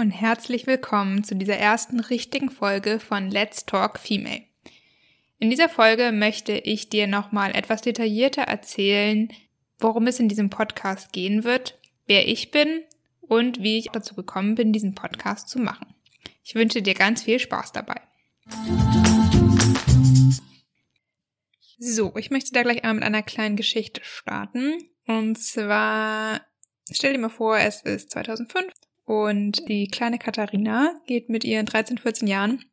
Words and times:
Und 0.00 0.12
herzlich 0.12 0.66
willkommen 0.66 1.24
zu 1.24 1.36
dieser 1.36 1.58
ersten 1.58 2.00
richtigen 2.00 2.48
Folge 2.48 3.00
von 3.00 3.30
Let's 3.30 3.66
Talk 3.66 3.98
Female. 3.98 4.44
In 5.38 5.50
dieser 5.50 5.68
Folge 5.68 6.10
möchte 6.10 6.52
ich 6.52 6.88
dir 6.88 7.06
nochmal 7.06 7.54
etwas 7.54 7.82
detaillierter 7.82 8.44
erzählen, 8.44 9.28
worum 9.78 10.06
es 10.06 10.18
in 10.18 10.30
diesem 10.30 10.48
Podcast 10.48 11.12
gehen 11.12 11.44
wird, 11.44 11.78
wer 12.06 12.26
ich 12.26 12.50
bin 12.50 12.82
und 13.20 13.62
wie 13.62 13.76
ich 13.76 13.90
dazu 13.92 14.14
gekommen 14.14 14.54
bin, 14.54 14.72
diesen 14.72 14.94
Podcast 14.94 15.50
zu 15.50 15.58
machen. 15.58 15.94
Ich 16.42 16.54
wünsche 16.54 16.80
dir 16.80 16.94
ganz 16.94 17.24
viel 17.24 17.38
Spaß 17.38 17.72
dabei. 17.72 18.00
So, 21.78 22.16
ich 22.16 22.30
möchte 22.30 22.52
da 22.52 22.62
gleich 22.62 22.84
einmal 22.84 22.94
mit 22.94 23.04
einer 23.04 23.22
kleinen 23.22 23.56
Geschichte 23.56 24.00
starten. 24.02 24.78
Und 25.06 25.36
zwar, 25.36 26.40
stell 26.90 27.12
dir 27.12 27.18
mal 27.18 27.28
vor, 27.28 27.58
es 27.58 27.82
ist 27.82 28.12
2005 28.12 28.72
und 29.10 29.68
die 29.68 29.88
kleine 29.88 30.20
Katharina 30.20 30.94
geht 31.08 31.30
mit 31.30 31.42
ihren 31.42 31.66
13, 31.66 31.98
14 31.98 32.28
Jahren 32.28 32.64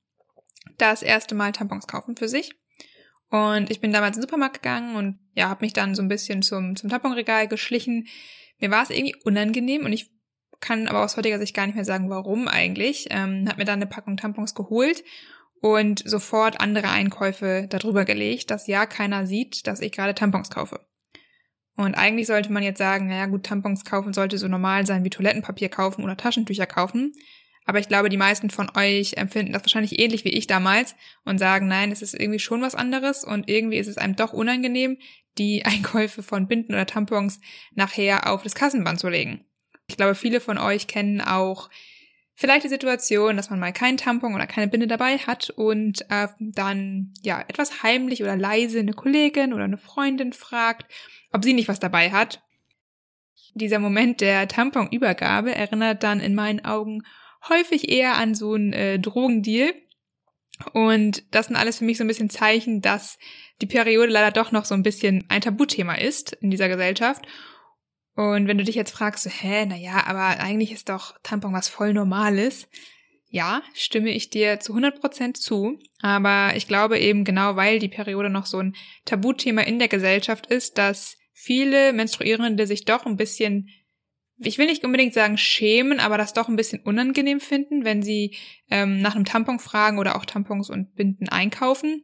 das 0.78 1.02
erste 1.02 1.34
Mal 1.34 1.52
Tampons 1.52 1.88
kaufen 1.88 2.16
für 2.16 2.30
sich. 2.30 2.54
Und 3.32 3.72
ich 3.72 3.82
bin 3.82 3.92
damals 3.92 4.18
in 4.18 4.22
den 4.22 4.28
Supermarkt 4.30 4.62
gegangen 4.62 4.96
und 4.98 5.18
ja, 5.34 5.50
habe 5.50 5.66
mich 5.66 5.74
dann 5.74 5.96
so 5.96 6.04
ein 6.04 6.10
bisschen 6.10 6.44
zum, 6.44 6.76
zum 6.76 6.92
Tamponregal 6.92 7.48
geschlichen. 7.48 8.06
Mir 8.60 8.70
war 8.70 8.84
es 8.84 8.92
irgendwie 8.92 9.16
unangenehm 9.24 9.84
und 9.84 9.94
ich 9.94 10.12
kann 10.60 10.88
aber 10.88 11.04
aus 11.04 11.18
heutiger 11.18 11.40
Sicht 11.40 11.56
gar 11.56 11.66
nicht 11.66 11.74
mehr 11.74 11.86
sagen, 11.86 12.08
warum 12.12 12.48
eigentlich. 12.48 13.08
Ähm, 13.10 13.46
hab 13.50 13.58
mir 13.58 13.66
dann 13.66 13.82
eine 13.82 13.88
Packung 13.88 14.16
Tampons 14.16 14.54
geholt 14.54 15.04
und 15.60 16.08
sofort 16.08 16.60
andere 16.60 16.90
Einkäufe 16.90 17.66
darüber 17.68 18.06
gelegt, 18.06 18.52
dass 18.52 18.68
ja 18.68 18.86
keiner 18.86 19.26
sieht, 19.26 19.66
dass 19.66 19.82
ich 19.82 19.92
gerade 19.92 20.14
Tampons 20.14 20.52
kaufe. 20.52 20.86
Und 21.78 21.94
eigentlich 21.94 22.26
sollte 22.26 22.52
man 22.52 22.64
jetzt 22.64 22.80
sagen, 22.80 23.08
naja 23.08 23.28
gut, 23.28 23.44
Tampons 23.44 23.86
kaufen 23.86 24.12
sollte 24.12 24.40
so 24.40 24.48
normal 24.48 24.86
sein 24.88 25.04
wie 25.04 25.12
Toilettenpapier 25.12 25.70
kaufen 25.70 26.04
oder 26.04 26.18
Taschentücher 26.18 26.66
kaufen. 26.66 27.14
Aber 27.66 27.80
ich 27.80 27.88
glaube, 27.88 28.10
die 28.10 28.18
meisten 28.18 28.50
von 28.50 28.72
euch 28.76 29.14
empfinden 29.18 29.54
das 29.54 29.62
wahrscheinlich 29.62 30.00
ähnlich 30.00 30.26
wie 30.26 30.30
ich 30.30 30.48
damals 30.48 30.96
und 31.24 31.38
sagen, 31.38 31.68
nein, 31.68 31.92
es 31.92 32.02
ist 32.02 32.20
irgendwie 32.20 32.40
schon 32.40 32.62
was 32.62 32.76
anderes 32.76 33.24
und 33.24 33.48
irgendwie 33.48 33.78
ist 33.78 33.88
es 33.88 33.98
einem 33.98 34.16
doch 34.16 34.34
unangenehm, 34.34 34.98
die 35.38 35.66
Einkäufe 35.66 36.24
von 36.24 36.48
Binden 36.48 36.74
oder 36.74 36.88
Tampons 36.88 37.40
nachher 37.76 38.32
auf 38.32 38.42
das 38.42 38.56
Kassenband 38.56 39.00
zu 39.00 39.10
legen. 39.10 39.46
Ich 39.88 39.98
glaube, 39.98 40.16
viele 40.16 40.42
von 40.42 40.58
euch 40.58 40.88
kennen 40.88 41.22
auch 41.22 41.70
vielleicht 42.38 42.64
die 42.64 42.70
Situation, 42.70 43.36
dass 43.36 43.50
man 43.50 43.60
mal 43.60 43.74
keinen 43.74 43.98
Tampon 43.98 44.36
oder 44.36 44.46
keine 44.46 44.68
Binde 44.68 44.86
dabei 44.86 45.18
hat 45.18 45.50
und 45.50 46.06
äh, 46.10 46.28
dann 46.40 47.14
ja 47.24 47.44
etwas 47.48 47.82
heimlich 47.82 48.22
oder 48.22 48.38
leise 48.38 48.80
eine 48.80 48.94
Kollegin 48.94 49.54
oder 49.54 49.64
eine 49.64 49.78
Freundin 49.78 50.34
fragt, 50.34 50.86
ob 51.34 51.44
sie 51.44 51.54
nicht 51.54 51.68
was 51.68 51.80
dabei 51.80 52.12
hat. 52.12 52.44
Dieser 53.56 53.80
Moment 53.80 54.22
der 54.22 54.48
Tamponübergabe 54.48 55.54
erinnert 55.56 56.04
dann 56.04 56.20
in 56.20 56.36
meinen 56.36 56.64
Augen 56.64 57.02
häufig 57.50 57.90
eher 57.90 58.16
an 58.16 58.36
so 58.36 58.54
einen 58.54 58.72
äh, 58.72 59.00
Drogendeal. 59.00 59.74
Und 60.74 61.24
das 61.34 61.48
sind 61.48 61.56
alles 61.56 61.80
für 61.80 61.86
mich 61.86 61.98
so 61.98 62.04
ein 62.04 62.08
bisschen 62.08 62.30
Zeichen, 62.30 62.82
dass 62.82 63.18
die 63.62 63.68
Periode 63.68 64.12
leider 64.12 64.32
doch 64.32 64.52
noch 64.52 64.66
so 64.66 64.76
ein 64.76 64.84
bisschen 64.84 65.26
ein 65.30 65.42
Tabuthema 65.42 65.96
ist 65.96 66.34
in 66.34 66.52
dieser 66.52 66.70
Gesellschaft. 66.70 67.26
Und 68.18 68.48
wenn 68.48 68.58
du 68.58 68.64
dich 68.64 68.74
jetzt 68.74 68.92
fragst, 68.92 69.24
so, 69.26 69.30
hä, 69.30 69.68
naja, 69.68 70.08
aber 70.08 70.40
eigentlich 70.40 70.72
ist 70.72 70.90
doch 70.90 71.14
Tampon 71.22 71.54
was 71.54 71.70
voll 71.70 71.94
Normales. 71.94 72.68
Ja, 73.30 73.62
stimme 73.76 74.10
ich 74.10 74.32
dir 74.32 74.60
zu 74.60 74.74
100% 74.74 75.36
zu. 75.36 75.78
Aber 76.02 76.56
ich 76.56 76.68
glaube 76.68 76.98
eben 76.98 77.26
genau, 77.26 77.58
weil 77.58 77.78
die 77.78 77.90
Periode 77.90 78.32
noch 78.32 78.48
so 78.48 78.58
ein 78.58 78.76
Tabuthema 79.06 79.62
in 79.62 79.78
der 79.78 79.88
Gesellschaft 79.88 80.48
ist, 80.48 80.80
dass 80.80 81.16
viele 81.32 81.94
Menstruierende 81.94 82.66
sich 82.66 82.86
doch 82.86 83.06
ein 83.06 83.18
bisschen, 83.18 83.70
ich 84.40 84.58
will 84.58 84.66
nicht 84.66 84.84
unbedingt 84.84 85.14
sagen 85.14 85.38
schämen, 85.38 86.00
aber 86.00 86.18
das 86.18 86.34
doch 86.34 86.48
ein 86.48 86.56
bisschen 86.56 86.82
unangenehm 86.82 87.40
finden, 87.40 87.86
wenn 87.86 88.02
sie 88.02 88.36
ähm, 88.72 89.00
nach 89.00 89.14
einem 89.14 89.26
Tampon 89.26 89.60
fragen 89.60 90.00
oder 90.00 90.16
auch 90.16 90.26
Tampons 90.26 90.72
und 90.72 90.96
Binden 90.96 91.30
einkaufen. 91.30 92.04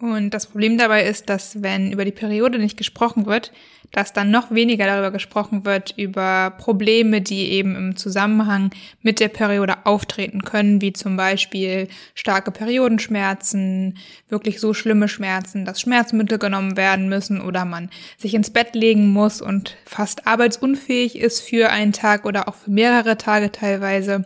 Und 0.00 0.30
das 0.30 0.46
Problem 0.46 0.78
dabei 0.78 1.04
ist, 1.04 1.28
dass 1.28 1.60
wenn 1.62 1.90
über 1.90 2.04
die 2.04 2.12
Periode 2.12 2.58
nicht 2.58 2.76
gesprochen 2.76 3.26
wird, 3.26 3.52
dass 3.90 4.12
dann 4.12 4.30
noch 4.30 4.50
weniger 4.52 4.86
darüber 4.86 5.10
gesprochen 5.10 5.64
wird, 5.64 5.94
über 5.96 6.50
Probleme, 6.58 7.20
die 7.20 7.50
eben 7.50 7.74
im 7.74 7.96
Zusammenhang 7.96 8.70
mit 9.02 9.18
der 9.18 9.28
Periode 9.28 9.86
auftreten 9.86 10.42
können, 10.42 10.80
wie 10.80 10.92
zum 10.92 11.16
Beispiel 11.16 11.88
starke 12.14 12.50
Periodenschmerzen, 12.50 13.98
wirklich 14.28 14.60
so 14.60 14.74
schlimme 14.74 15.08
Schmerzen, 15.08 15.64
dass 15.64 15.80
Schmerzmittel 15.80 16.38
genommen 16.38 16.76
werden 16.76 17.08
müssen 17.08 17.40
oder 17.40 17.64
man 17.64 17.90
sich 18.18 18.34
ins 18.34 18.50
Bett 18.50 18.74
legen 18.74 19.08
muss 19.08 19.40
und 19.40 19.76
fast 19.84 20.26
arbeitsunfähig 20.26 21.18
ist 21.18 21.40
für 21.40 21.70
einen 21.70 21.92
Tag 21.92 22.24
oder 22.24 22.46
auch 22.46 22.54
für 22.54 22.70
mehrere 22.70 23.16
Tage 23.16 23.50
teilweise 23.50 24.24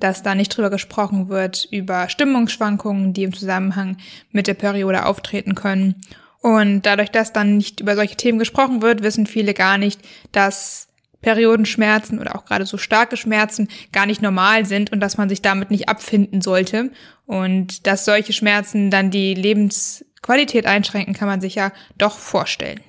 dass 0.00 0.22
da 0.22 0.34
nicht 0.34 0.56
drüber 0.56 0.70
gesprochen 0.70 1.28
wird, 1.28 1.68
über 1.70 2.08
Stimmungsschwankungen, 2.08 3.12
die 3.12 3.22
im 3.22 3.34
Zusammenhang 3.34 3.98
mit 4.32 4.46
der 4.46 4.54
Periode 4.54 4.99
auftreten 5.06 5.54
können. 5.54 6.00
Und 6.40 6.82
dadurch, 6.82 7.10
dass 7.10 7.32
dann 7.32 7.58
nicht 7.58 7.80
über 7.80 7.94
solche 7.94 8.16
Themen 8.16 8.38
gesprochen 8.38 8.82
wird, 8.82 9.02
wissen 9.02 9.26
viele 9.26 9.52
gar 9.54 9.76
nicht, 9.76 10.00
dass 10.32 10.88
Periodenschmerzen 11.20 12.18
oder 12.18 12.34
auch 12.34 12.46
gerade 12.46 12.64
so 12.64 12.78
starke 12.78 13.16
Schmerzen 13.16 13.68
gar 13.92 14.06
nicht 14.06 14.22
normal 14.22 14.64
sind 14.64 14.90
und 14.90 15.00
dass 15.00 15.18
man 15.18 15.28
sich 15.28 15.42
damit 15.42 15.70
nicht 15.70 15.88
abfinden 15.88 16.40
sollte. 16.40 16.90
Und 17.26 17.86
dass 17.86 18.04
solche 18.04 18.32
Schmerzen 18.32 18.90
dann 18.90 19.10
die 19.10 19.34
Lebensqualität 19.34 20.66
einschränken, 20.66 21.14
kann 21.14 21.28
man 21.28 21.40
sich 21.40 21.54
ja 21.54 21.72
doch 21.98 22.18
vorstellen. 22.18 22.80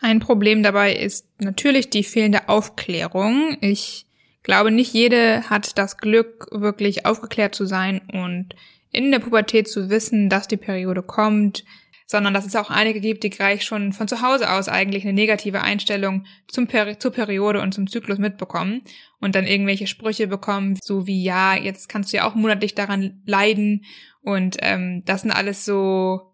Ein 0.00 0.20
Problem 0.20 0.62
dabei 0.62 0.94
ist 0.94 1.26
natürlich 1.38 1.90
die 1.90 2.04
fehlende 2.04 2.48
Aufklärung. 2.48 3.56
Ich 3.60 4.06
glaube, 4.42 4.70
nicht 4.70 4.92
jede 4.92 5.48
hat 5.50 5.76
das 5.78 5.98
Glück, 5.98 6.48
wirklich 6.52 7.06
aufgeklärt 7.06 7.54
zu 7.54 7.66
sein 7.66 8.00
und 8.12 8.54
in 8.92 9.10
der 9.10 9.18
Pubertät 9.20 9.68
zu 9.68 9.90
wissen, 9.90 10.28
dass 10.28 10.48
die 10.48 10.56
Periode 10.56 11.02
kommt, 11.02 11.64
sondern 12.06 12.34
dass 12.34 12.44
es 12.44 12.56
auch 12.56 12.70
einige 12.70 13.00
gibt, 13.00 13.22
die 13.22 13.30
gleich 13.30 13.62
schon 13.62 13.92
von 13.92 14.08
zu 14.08 14.20
Hause 14.20 14.50
aus 14.50 14.68
eigentlich 14.68 15.04
eine 15.04 15.12
negative 15.12 15.62
Einstellung 15.62 16.26
zum 16.48 16.66
Peri 16.66 16.98
zur 16.98 17.12
Periode 17.12 17.60
und 17.60 17.72
zum 17.72 17.86
Zyklus 17.86 18.18
mitbekommen 18.18 18.82
und 19.20 19.36
dann 19.36 19.46
irgendwelche 19.46 19.86
Sprüche 19.86 20.26
bekommen, 20.26 20.76
so 20.82 21.06
wie 21.06 21.22
ja, 21.22 21.54
jetzt 21.54 21.88
kannst 21.88 22.12
du 22.12 22.16
ja 22.16 22.28
auch 22.28 22.34
monatlich 22.34 22.74
daran 22.74 23.22
leiden 23.26 23.84
und 24.22 24.56
ähm, 24.60 25.04
das 25.04 25.22
sind 25.22 25.30
alles 25.30 25.64
so 25.64 26.30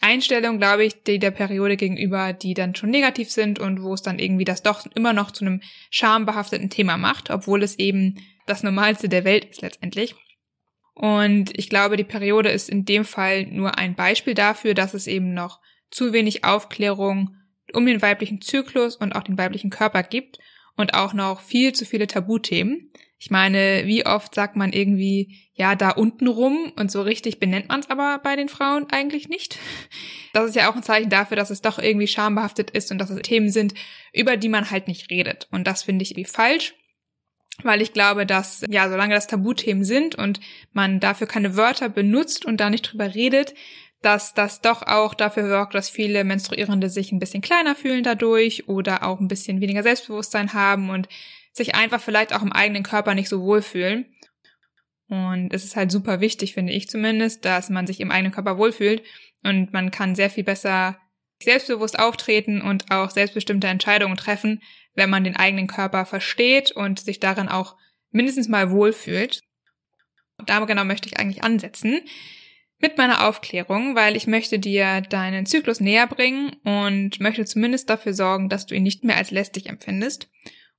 Einstellungen, 0.00 0.58
glaube 0.58 0.84
ich, 0.84 1.04
die 1.04 1.20
der 1.20 1.30
Periode 1.30 1.76
gegenüber, 1.76 2.32
die 2.32 2.54
dann 2.54 2.74
schon 2.74 2.90
negativ 2.90 3.30
sind 3.30 3.60
und 3.60 3.82
wo 3.82 3.94
es 3.94 4.02
dann 4.02 4.18
irgendwie 4.18 4.44
das 4.44 4.62
doch 4.62 4.84
immer 4.94 5.12
noch 5.12 5.30
zu 5.30 5.44
einem 5.44 5.62
schambehafteten 5.90 6.70
Thema 6.70 6.96
macht, 6.96 7.30
obwohl 7.30 7.62
es 7.62 7.78
eben 7.78 8.16
das 8.46 8.64
Normalste 8.64 9.08
der 9.08 9.24
Welt 9.24 9.44
ist 9.44 9.62
letztendlich. 9.62 10.16
Und 10.94 11.56
ich 11.58 11.68
glaube, 11.68 11.96
die 11.96 12.04
Periode 12.04 12.50
ist 12.50 12.70
in 12.70 12.84
dem 12.84 13.04
Fall 13.04 13.46
nur 13.46 13.78
ein 13.78 13.94
Beispiel 13.94 14.34
dafür, 14.34 14.74
dass 14.74 14.94
es 14.94 15.06
eben 15.06 15.34
noch 15.34 15.60
zu 15.90 16.12
wenig 16.12 16.44
Aufklärung 16.44 17.36
um 17.72 17.86
den 17.86 18.02
weiblichen 18.02 18.40
Zyklus 18.40 18.96
und 18.96 19.14
auch 19.14 19.22
den 19.22 19.38
weiblichen 19.38 19.70
Körper 19.70 20.02
gibt 20.02 20.38
und 20.76 20.94
auch 20.94 21.12
noch 21.12 21.40
viel 21.40 21.72
zu 21.72 21.84
viele 21.84 22.06
Tabuthemen. 22.06 22.92
Ich 23.18 23.30
meine, 23.30 23.86
wie 23.86 24.04
oft 24.04 24.34
sagt 24.34 24.54
man 24.54 24.72
irgendwie, 24.72 25.48
ja, 25.54 25.74
da 25.76 25.90
unten 25.90 26.28
rum 26.28 26.72
und 26.76 26.90
so 26.90 27.00
richtig 27.00 27.40
benennt 27.40 27.68
man 27.68 27.80
es 27.80 27.88
aber 27.88 28.20
bei 28.22 28.36
den 28.36 28.48
Frauen 28.48 28.86
eigentlich 28.90 29.28
nicht. 29.28 29.58
Das 30.34 30.48
ist 30.48 30.56
ja 30.56 30.70
auch 30.70 30.76
ein 30.76 30.82
Zeichen 30.82 31.10
dafür, 31.10 31.36
dass 31.36 31.50
es 31.50 31.62
doch 31.62 31.78
irgendwie 31.78 32.06
schambehaftet 32.06 32.70
ist 32.70 32.90
und 32.90 32.98
dass 32.98 33.10
es 33.10 33.22
Themen 33.22 33.50
sind, 33.50 33.74
über 34.12 34.36
die 34.36 34.48
man 34.48 34.70
halt 34.70 34.88
nicht 34.88 35.10
redet. 35.10 35.48
Und 35.50 35.66
das 35.66 35.84
finde 35.84 36.02
ich 36.02 36.10
irgendwie 36.10 36.30
falsch, 36.30 36.74
weil 37.62 37.82
ich 37.82 37.92
glaube, 37.92 38.26
dass, 38.26 38.64
ja, 38.68 38.88
solange 38.88 39.14
das 39.14 39.26
Tabuthemen 39.26 39.84
sind 39.84 40.14
und 40.14 40.40
man 40.72 41.00
dafür 41.00 41.26
keine 41.26 41.56
Wörter 41.56 41.88
benutzt 41.88 42.44
und 42.44 42.58
da 42.60 42.70
nicht 42.70 42.82
drüber 42.82 43.14
redet, 43.14 43.54
dass 44.02 44.34
das 44.34 44.60
doch 44.60 44.82
auch 44.82 45.14
dafür 45.14 45.48
sorgt, 45.48 45.74
dass 45.74 45.88
viele 45.88 46.24
Menstruierende 46.24 46.90
sich 46.90 47.12
ein 47.12 47.18
bisschen 47.18 47.40
kleiner 47.40 47.74
fühlen 47.74 48.02
dadurch 48.02 48.68
oder 48.68 49.02
auch 49.02 49.20
ein 49.20 49.28
bisschen 49.28 49.60
weniger 49.60 49.82
Selbstbewusstsein 49.82 50.52
haben 50.52 50.90
und 50.90 51.08
sich 51.52 51.74
einfach 51.74 52.00
vielleicht 52.00 52.34
auch 52.34 52.42
im 52.42 52.52
eigenen 52.52 52.82
Körper 52.82 53.14
nicht 53.14 53.28
so 53.28 53.42
wohlfühlen. 53.42 54.06
Und 55.08 55.54
es 55.54 55.64
ist 55.64 55.76
halt 55.76 55.90
super 55.90 56.20
wichtig, 56.20 56.54
finde 56.54 56.72
ich 56.72 56.88
zumindest, 56.88 57.44
dass 57.44 57.70
man 57.70 57.86
sich 57.86 58.00
im 58.00 58.10
eigenen 58.10 58.32
Körper 58.32 58.58
wohlfühlt 58.58 59.02
und 59.42 59.72
man 59.72 59.90
kann 59.90 60.14
sehr 60.14 60.30
viel 60.30 60.44
besser 60.44 60.98
selbstbewusst 61.42 61.98
auftreten 61.98 62.62
und 62.62 62.90
auch 62.90 63.10
selbstbestimmte 63.10 63.66
Entscheidungen 63.66 64.16
treffen, 64.16 64.62
wenn 64.94 65.10
man 65.10 65.24
den 65.24 65.36
eigenen 65.36 65.66
Körper 65.66 66.06
versteht 66.06 66.72
und 66.72 67.00
sich 67.00 67.20
darin 67.20 67.48
auch 67.48 67.76
mindestens 68.10 68.48
mal 68.48 68.70
wohlfühlt. 68.70 69.42
Da 70.46 70.64
genau 70.64 70.84
möchte 70.84 71.08
ich 71.08 71.18
eigentlich 71.18 71.44
ansetzen 71.44 72.00
mit 72.78 72.98
meiner 72.98 73.26
Aufklärung, 73.26 73.94
weil 73.94 74.16
ich 74.16 74.26
möchte 74.26 74.58
dir 74.58 75.00
deinen 75.00 75.46
Zyklus 75.46 75.80
näher 75.80 76.06
bringen 76.06 76.50
und 76.64 77.20
möchte 77.20 77.44
zumindest 77.44 77.88
dafür 77.88 78.14
sorgen, 78.14 78.48
dass 78.48 78.66
du 78.66 78.74
ihn 78.74 78.82
nicht 78.82 79.04
mehr 79.04 79.16
als 79.16 79.30
lästig 79.30 79.68
empfindest 79.68 80.28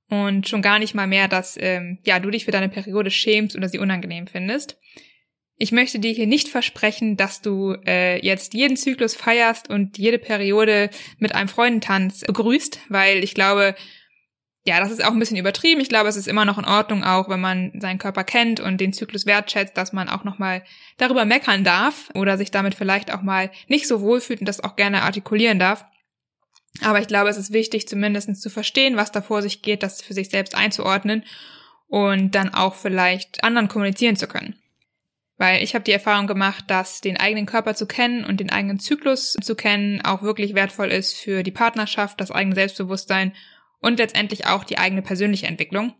und 0.08 0.48
schon 0.48 0.62
gar 0.62 0.78
nicht 0.78 0.94
mal 0.94 1.06
mehr, 1.06 1.28
dass 1.28 1.56
ähm, 1.60 1.98
ja 2.04 2.20
du 2.20 2.30
dich 2.30 2.44
für 2.44 2.50
deine 2.50 2.68
Periode 2.68 3.10
schämst 3.10 3.56
oder 3.56 3.68
sie 3.68 3.78
unangenehm 3.78 4.26
findest. 4.26 4.78
Ich 5.58 5.72
möchte 5.72 5.98
dir 5.98 6.12
hier 6.12 6.26
nicht 6.26 6.48
versprechen, 6.48 7.16
dass 7.16 7.40
du 7.40 7.74
äh, 7.86 8.24
jetzt 8.24 8.52
jeden 8.52 8.76
Zyklus 8.76 9.16
feierst 9.16 9.70
und 9.70 9.96
jede 9.96 10.18
Periode 10.18 10.90
mit 11.18 11.34
einem 11.34 11.48
Freundentanz 11.48 12.20
begrüßt, 12.20 12.80
weil 12.90 13.24
ich 13.24 13.34
glaube, 13.34 13.74
ja, 14.66 14.80
das 14.80 14.90
ist 14.90 15.04
auch 15.04 15.12
ein 15.12 15.18
bisschen 15.20 15.36
übertrieben. 15.36 15.80
Ich 15.80 15.88
glaube, 15.88 16.08
es 16.08 16.16
ist 16.16 16.26
immer 16.26 16.44
noch 16.44 16.58
in 16.58 16.64
Ordnung, 16.64 17.04
auch 17.04 17.28
wenn 17.28 17.40
man 17.40 17.72
seinen 17.80 17.98
Körper 17.98 18.24
kennt 18.24 18.58
und 18.58 18.80
den 18.80 18.92
Zyklus 18.92 19.24
wertschätzt, 19.24 19.76
dass 19.76 19.92
man 19.92 20.08
auch 20.08 20.24
nochmal 20.24 20.64
darüber 20.96 21.24
meckern 21.24 21.62
darf 21.62 22.10
oder 22.14 22.36
sich 22.36 22.50
damit 22.50 22.74
vielleicht 22.74 23.12
auch 23.12 23.22
mal 23.22 23.52
nicht 23.68 23.86
so 23.86 24.00
wohlfühlt 24.00 24.40
und 24.40 24.48
das 24.48 24.62
auch 24.62 24.74
gerne 24.74 25.02
artikulieren 25.02 25.60
darf. 25.60 25.84
Aber 26.82 26.98
ich 27.00 27.06
glaube, 27.06 27.30
es 27.30 27.36
ist 27.36 27.52
wichtig, 27.52 27.86
zumindest 27.86 28.42
zu 28.42 28.50
verstehen, 28.50 28.96
was 28.96 29.12
da 29.12 29.22
vor 29.22 29.40
sich 29.40 29.62
geht, 29.62 29.84
das 29.84 30.02
für 30.02 30.14
sich 30.14 30.30
selbst 30.30 30.56
einzuordnen 30.56 31.24
und 31.86 32.34
dann 32.34 32.52
auch 32.52 32.74
vielleicht 32.74 33.44
anderen 33.44 33.68
kommunizieren 33.68 34.16
zu 34.16 34.26
können. 34.26 34.56
Weil 35.38 35.62
ich 35.62 35.74
habe 35.74 35.84
die 35.84 35.92
Erfahrung 35.92 36.26
gemacht, 36.26 36.64
dass 36.66 37.00
den 37.00 37.18
eigenen 37.18 37.46
Körper 37.46 37.76
zu 37.76 37.86
kennen 37.86 38.24
und 38.24 38.40
den 38.40 38.50
eigenen 38.50 38.80
Zyklus 38.80 39.36
zu 39.40 39.54
kennen 39.54 40.00
auch 40.04 40.22
wirklich 40.22 40.54
wertvoll 40.54 40.90
ist 40.90 41.14
für 41.14 41.44
die 41.44 41.52
Partnerschaft, 41.52 42.20
das 42.20 42.32
eigene 42.32 42.56
Selbstbewusstsein 42.56 43.32
und 43.86 44.00
letztendlich 44.00 44.46
auch 44.46 44.64
die 44.64 44.78
eigene 44.78 45.00
persönliche 45.00 45.46
Entwicklung. 45.46 45.94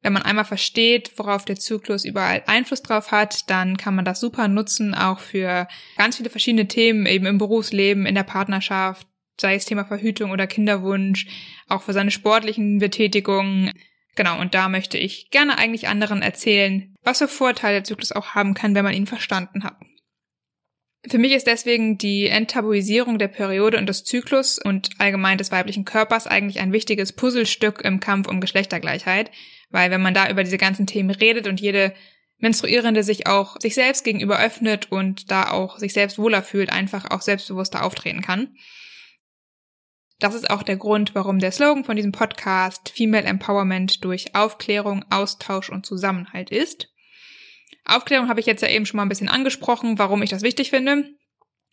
Wenn 0.00 0.14
man 0.14 0.22
einmal 0.22 0.46
versteht, 0.46 1.12
worauf 1.16 1.44
der 1.44 1.56
Zyklus 1.56 2.06
überall 2.06 2.42
Einfluss 2.46 2.80
drauf 2.80 3.12
hat, 3.12 3.50
dann 3.50 3.76
kann 3.76 3.94
man 3.94 4.06
das 4.06 4.20
super 4.20 4.48
nutzen, 4.48 4.94
auch 4.94 5.18
für 5.18 5.68
ganz 5.98 6.16
viele 6.16 6.30
verschiedene 6.30 6.68
Themen, 6.68 7.04
eben 7.04 7.26
im 7.26 7.36
Berufsleben, 7.36 8.06
in 8.06 8.14
der 8.14 8.22
Partnerschaft, 8.22 9.06
sei 9.38 9.56
es 9.56 9.66
Thema 9.66 9.84
Verhütung 9.84 10.30
oder 10.30 10.46
Kinderwunsch, 10.46 11.26
auch 11.68 11.82
für 11.82 11.92
seine 11.92 12.10
sportlichen 12.10 12.78
Betätigungen. 12.78 13.72
Genau, 14.14 14.40
und 14.40 14.54
da 14.54 14.70
möchte 14.70 14.96
ich 14.96 15.28
gerne 15.30 15.58
eigentlich 15.58 15.88
anderen 15.88 16.22
erzählen, 16.22 16.94
was 17.02 17.18
für 17.18 17.28
Vorteile 17.28 17.74
der 17.76 17.84
Zyklus 17.84 18.12
auch 18.12 18.28
haben 18.28 18.54
kann, 18.54 18.74
wenn 18.74 18.84
man 18.84 18.94
ihn 18.94 19.06
verstanden 19.06 19.64
hat. 19.64 19.76
Für 21.08 21.18
mich 21.18 21.32
ist 21.32 21.46
deswegen 21.46 21.98
die 21.98 22.26
Enttabuisierung 22.26 23.18
der 23.18 23.28
Periode 23.28 23.78
und 23.78 23.86
des 23.86 24.02
Zyklus 24.04 24.58
und 24.58 24.90
allgemein 24.98 25.38
des 25.38 25.52
weiblichen 25.52 25.84
Körpers 25.84 26.26
eigentlich 26.26 26.60
ein 26.60 26.72
wichtiges 26.72 27.12
Puzzlestück 27.12 27.82
im 27.82 28.00
Kampf 28.00 28.28
um 28.28 28.40
Geschlechtergleichheit, 28.40 29.30
weil 29.70 29.90
wenn 29.90 30.02
man 30.02 30.14
da 30.14 30.28
über 30.28 30.42
diese 30.42 30.58
ganzen 30.58 30.86
Themen 30.86 31.10
redet 31.10 31.46
und 31.46 31.60
jede 31.60 31.94
Menstruierende 32.38 33.02
sich 33.02 33.26
auch 33.26 33.58
sich 33.60 33.74
selbst 33.74 34.04
gegenüber 34.04 34.38
öffnet 34.38 34.90
und 34.90 35.30
da 35.30 35.50
auch 35.50 35.78
sich 35.78 35.92
selbst 35.92 36.18
wohler 36.18 36.42
fühlt, 36.42 36.70
einfach 36.70 37.10
auch 37.10 37.22
selbstbewusster 37.22 37.84
auftreten 37.84 38.20
kann. 38.20 38.54
Das 40.18 40.34
ist 40.34 40.50
auch 40.50 40.62
der 40.62 40.76
Grund, 40.76 41.14
warum 41.14 41.38
der 41.38 41.52
Slogan 41.52 41.84
von 41.84 41.96
diesem 41.96 42.12
Podcast 42.12 42.88
Female 42.88 43.24
Empowerment 43.24 44.04
durch 44.04 44.34
Aufklärung, 44.34 45.04
Austausch 45.10 45.70
und 45.70 45.86
Zusammenhalt 45.86 46.50
ist. 46.50 46.88
Aufklärung 47.86 48.28
habe 48.28 48.40
ich 48.40 48.46
jetzt 48.46 48.62
ja 48.62 48.68
eben 48.68 48.86
schon 48.86 48.96
mal 48.96 49.04
ein 49.04 49.08
bisschen 49.08 49.28
angesprochen, 49.28 49.98
warum 49.98 50.22
ich 50.22 50.30
das 50.30 50.42
wichtig 50.42 50.70
finde. 50.70 51.04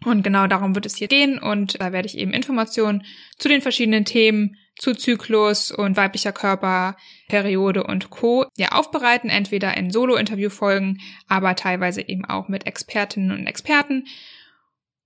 Und 0.06 0.24
genau 0.24 0.48
darum 0.48 0.76
wird 0.76 0.86
es 0.86 0.96
hier 0.96 1.08
gehen. 1.08 1.40
Und 1.40 1.80
da 1.82 1.92
werde 1.92 2.08
ich 2.08 2.18
eben 2.18 2.32
Informationen 2.32 3.06
zu 3.38 3.48
den 3.48 3.62
verschiedenen 3.62 4.06
Themen, 4.06 4.58
zu 4.78 4.94
Zyklus 4.96 5.72
und 5.72 5.98
weiblicher 5.98 6.32
Körper, 6.32 6.98
Periode 7.28 7.84
und 7.84 8.10
Co. 8.10 8.46
ja 8.58 8.70
aufbereiten, 8.70 9.30
entweder 9.30 9.78
in 9.78 9.92
Solo-Interview-Folgen, 9.92 11.00
aber 11.28 11.56
teilweise 11.56 12.02
eben 12.08 12.26
auch 12.26 12.48
mit 12.48 12.66
Expertinnen 12.66 13.32
und 13.32 13.46
Experten. 13.48 14.06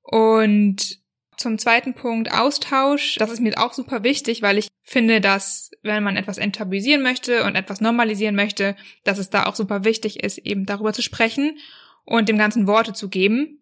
Und 0.02 1.00
zum 1.38 1.58
zweiten 1.58 1.94
Punkt 1.94 2.32
Austausch. 2.32 3.16
Das 3.16 3.32
ist 3.32 3.40
mir 3.40 3.58
auch 3.58 3.74
super 3.74 4.04
wichtig, 4.04 4.42
weil 4.42 4.58
ich 4.58 4.68
finde, 4.84 5.22
dass 5.22 5.72
wenn 5.84 6.04
man 6.04 6.18
etwas 6.18 6.38
enttabuisieren 6.38 7.04
möchte 7.04 7.44
und 7.44 7.56
etwas 7.56 7.82
normalisieren 7.82 8.36
möchte, 8.36 8.76
dass 9.04 9.18
es 9.18 9.30
da 9.30 9.46
auch 9.46 9.56
super 9.56 9.84
wichtig 9.84 10.24
ist, 10.24 10.40
eben 10.40 10.66
darüber 10.66 10.94
zu 10.94 11.02
sprechen 11.02 11.58
und 12.04 12.28
dem 12.28 12.38
Ganzen 12.38 12.68
Worte 12.68 12.94
zu 12.94 13.10
geben. 13.10 13.62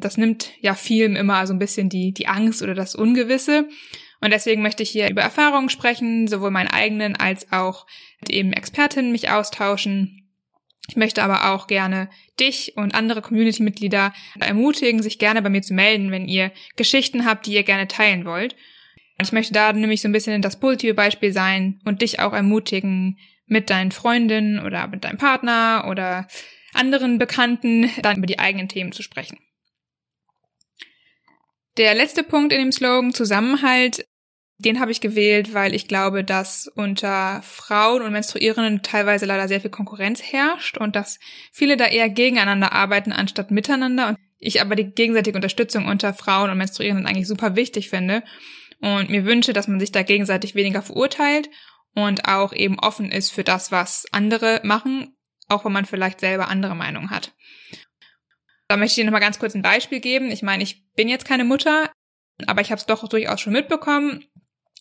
Das 0.00 0.18
nimmt 0.18 0.52
ja 0.60 0.74
vielen 0.74 1.16
immer 1.16 1.46
so 1.46 1.54
ein 1.54 1.58
bisschen 1.58 1.88
die, 1.88 2.12
die 2.12 2.28
Angst 2.28 2.62
oder 2.62 2.74
das 2.74 2.94
Ungewisse. 2.94 3.68
Und 4.20 4.32
deswegen 4.32 4.62
möchte 4.62 4.82
ich 4.82 4.90
hier 4.90 5.08
über 5.08 5.22
Erfahrungen 5.22 5.70
sprechen, 5.70 6.28
sowohl 6.28 6.50
meinen 6.50 6.68
eigenen 6.68 7.16
als 7.16 7.52
auch 7.52 7.86
mit 8.20 8.30
eben 8.30 8.52
Expertinnen 8.52 9.12
mich 9.12 9.30
austauschen 9.30 10.25
ich 10.88 10.96
möchte 10.96 11.22
aber 11.22 11.52
auch 11.52 11.66
gerne 11.66 12.08
dich 12.38 12.76
und 12.76 12.94
andere 12.94 13.22
Community-Mitglieder 13.22 14.12
ermutigen, 14.38 15.02
sich 15.02 15.18
gerne 15.18 15.42
bei 15.42 15.50
mir 15.50 15.62
zu 15.62 15.74
melden, 15.74 16.10
wenn 16.10 16.28
ihr 16.28 16.52
Geschichten 16.76 17.24
habt, 17.24 17.46
die 17.46 17.54
ihr 17.54 17.64
gerne 17.64 17.88
teilen 17.88 18.24
wollt. 18.24 18.56
Ich 19.20 19.32
möchte 19.32 19.54
da 19.54 19.72
nämlich 19.72 20.02
so 20.02 20.08
ein 20.08 20.12
bisschen 20.12 20.42
das 20.42 20.60
positive 20.60 20.94
Beispiel 20.94 21.32
sein 21.32 21.80
und 21.84 22.02
dich 22.02 22.20
auch 22.20 22.32
ermutigen, 22.32 23.18
mit 23.46 23.70
deinen 23.70 23.92
Freundinnen 23.92 24.58
oder 24.58 24.88
mit 24.88 25.04
deinem 25.04 25.18
Partner 25.18 25.86
oder 25.88 26.26
anderen 26.74 27.18
Bekannten 27.18 27.90
dann 28.02 28.18
über 28.18 28.26
die 28.26 28.38
eigenen 28.38 28.68
Themen 28.68 28.92
zu 28.92 29.02
sprechen. 29.02 29.38
Der 31.76 31.94
letzte 31.94 32.22
Punkt 32.22 32.52
in 32.52 32.58
dem 32.58 32.72
Slogan 32.72 33.14
Zusammenhalt 33.14 34.06
den 34.58 34.80
habe 34.80 34.90
ich 34.90 35.00
gewählt, 35.00 35.52
weil 35.52 35.74
ich 35.74 35.86
glaube, 35.86 36.24
dass 36.24 36.66
unter 36.66 37.42
Frauen 37.42 38.02
und 38.02 38.12
Menstruierenden 38.12 38.82
teilweise 38.82 39.26
leider 39.26 39.48
sehr 39.48 39.60
viel 39.60 39.70
Konkurrenz 39.70 40.22
herrscht 40.22 40.78
und 40.78 40.96
dass 40.96 41.18
viele 41.52 41.76
da 41.76 41.86
eher 41.86 42.08
gegeneinander 42.08 42.72
arbeiten 42.72 43.12
anstatt 43.12 43.50
miteinander. 43.50 44.08
Und 44.08 44.18
ich 44.38 44.62
aber 44.62 44.74
die 44.74 44.90
gegenseitige 44.90 45.36
Unterstützung 45.36 45.86
unter 45.86 46.14
Frauen 46.14 46.50
und 46.50 46.58
Menstruierenden 46.58 47.06
eigentlich 47.06 47.28
super 47.28 47.54
wichtig 47.54 47.90
finde 47.90 48.22
und 48.80 49.10
mir 49.10 49.26
wünsche, 49.26 49.52
dass 49.52 49.68
man 49.68 49.80
sich 49.80 49.92
da 49.92 50.02
gegenseitig 50.02 50.54
weniger 50.54 50.82
verurteilt 50.82 51.50
und 51.94 52.26
auch 52.26 52.54
eben 52.54 52.78
offen 52.78 53.12
ist 53.12 53.32
für 53.32 53.44
das, 53.44 53.72
was 53.72 54.06
andere 54.12 54.60
machen, 54.64 55.16
auch 55.48 55.66
wenn 55.66 55.72
man 55.72 55.84
vielleicht 55.84 56.20
selber 56.20 56.48
andere 56.48 56.74
Meinungen 56.74 57.10
hat. 57.10 57.34
Da 58.68 58.76
möchte 58.76 58.92
ich 58.92 58.96
dir 58.96 59.04
nochmal 59.04 59.20
ganz 59.20 59.38
kurz 59.38 59.54
ein 59.54 59.62
Beispiel 59.62 60.00
geben. 60.00 60.30
Ich 60.30 60.42
meine, 60.42 60.62
ich 60.62 60.90
bin 60.94 61.08
jetzt 61.08 61.26
keine 61.26 61.44
Mutter, 61.44 61.90
aber 62.46 62.62
ich 62.62 62.70
habe 62.70 62.78
es 62.78 62.86
doch 62.86 63.06
durchaus 63.08 63.40
schon 63.40 63.52
mitbekommen 63.52 64.24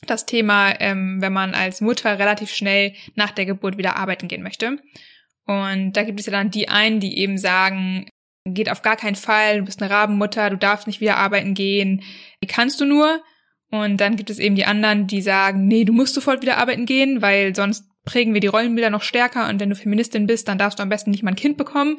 das 0.09 0.25
Thema, 0.25 0.79
ähm, 0.79 1.21
wenn 1.21 1.33
man 1.33 1.53
als 1.53 1.81
Mutter 1.81 2.17
relativ 2.19 2.51
schnell 2.51 2.93
nach 3.15 3.31
der 3.31 3.45
Geburt 3.45 3.77
wieder 3.77 3.95
arbeiten 3.95 4.27
gehen 4.27 4.43
möchte. 4.43 4.77
Und 5.45 5.93
da 5.93 6.03
gibt 6.03 6.19
es 6.19 6.25
ja 6.25 6.31
dann 6.31 6.51
die 6.51 6.69
einen, 6.69 6.99
die 6.99 7.19
eben 7.19 7.37
sagen, 7.37 8.07
geht 8.45 8.69
auf 8.69 8.81
gar 8.81 8.95
keinen 8.95 9.15
Fall, 9.15 9.59
du 9.59 9.65
bist 9.65 9.81
eine 9.81 9.91
Rabenmutter, 9.91 10.49
du 10.49 10.57
darfst 10.57 10.87
nicht 10.87 11.01
wieder 11.01 11.17
arbeiten 11.17 11.53
gehen, 11.53 12.03
wie 12.39 12.47
kannst 12.47 12.79
du 12.79 12.85
nur? 12.85 13.21
Und 13.71 13.97
dann 13.97 14.15
gibt 14.15 14.29
es 14.29 14.39
eben 14.39 14.55
die 14.55 14.65
anderen, 14.65 15.07
die 15.07 15.21
sagen, 15.21 15.67
nee, 15.67 15.83
du 15.83 15.93
musst 15.93 16.13
sofort 16.13 16.41
wieder 16.41 16.57
arbeiten 16.57 16.85
gehen, 16.85 17.21
weil 17.21 17.55
sonst 17.55 17.85
prägen 18.05 18.33
wir 18.33 18.41
die 18.41 18.47
Rollenbilder 18.47 18.91
noch 18.91 19.01
stärker 19.01 19.49
und 19.49 19.59
wenn 19.59 19.69
du 19.69 19.75
Feministin 19.75 20.27
bist, 20.27 20.47
dann 20.47 20.59
darfst 20.59 20.79
du 20.79 20.83
am 20.83 20.89
besten 20.89 21.11
nicht 21.11 21.23
mal 21.23 21.31
ein 21.31 21.35
Kind 21.35 21.57
bekommen. 21.57 21.97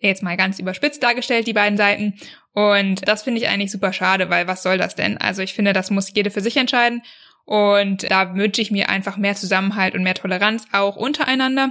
Jetzt 0.00 0.22
mal 0.22 0.36
ganz 0.36 0.58
überspitzt 0.58 1.02
dargestellt, 1.02 1.46
die 1.46 1.54
beiden 1.54 1.78
Seiten. 1.78 2.14
Und 2.52 3.08
das 3.08 3.22
finde 3.22 3.40
ich 3.40 3.48
eigentlich 3.48 3.70
super 3.70 3.92
schade, 3.92 4.28
weil 4.28 4.46
was 4.46 4.62
soll 4.62 4.76
das 4.76 4.94
denn? 4.94 5.16
Also 5.16 5.40
ich 5.40 5.54
finde, 5.54 5.72
das 5.72 5.90
muss 5.90 6.12
jede 6.14 6.30
für 6.30 6.42
sich 6.42 6.56
entscheiden. 6.56 7.02
Und 7.46 8.10
da 8.10 8.34
wünsche 8.34 8.60
ich 8.60 8.72
mir 8.72 8.88
einfach 8.88 9.16
mehr 9.16 9.36
Zusammenhalt 9.36 9.94
und 9.94 10.02
mehr 10.02 10.14
Toleranz 10.14 10.66
auch 10.72 10.96
untereinander. 10.96 11.70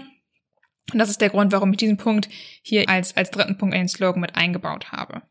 Und 0.91 0.99
das 0.99 1.09
ist 1.09 1.19
der 1.19 1.29
Grund, 1.29 1.51
warum 1.51 1.71
ich 1.71 1.77
diesen 1.77 1.97
Punkt 1.97 2.29
hier 2.61 2.87
als, 2.89 3.15
als 3.17 3.29
dritten 3.29 3.57
Punkt 3.57 3.75
in 3.75 3.81
den 3.81 3.89
Slogan 3.89 4.21
mit 4.21 4.35
eingebaut 4.35 4.93
habe. 4.93 5.21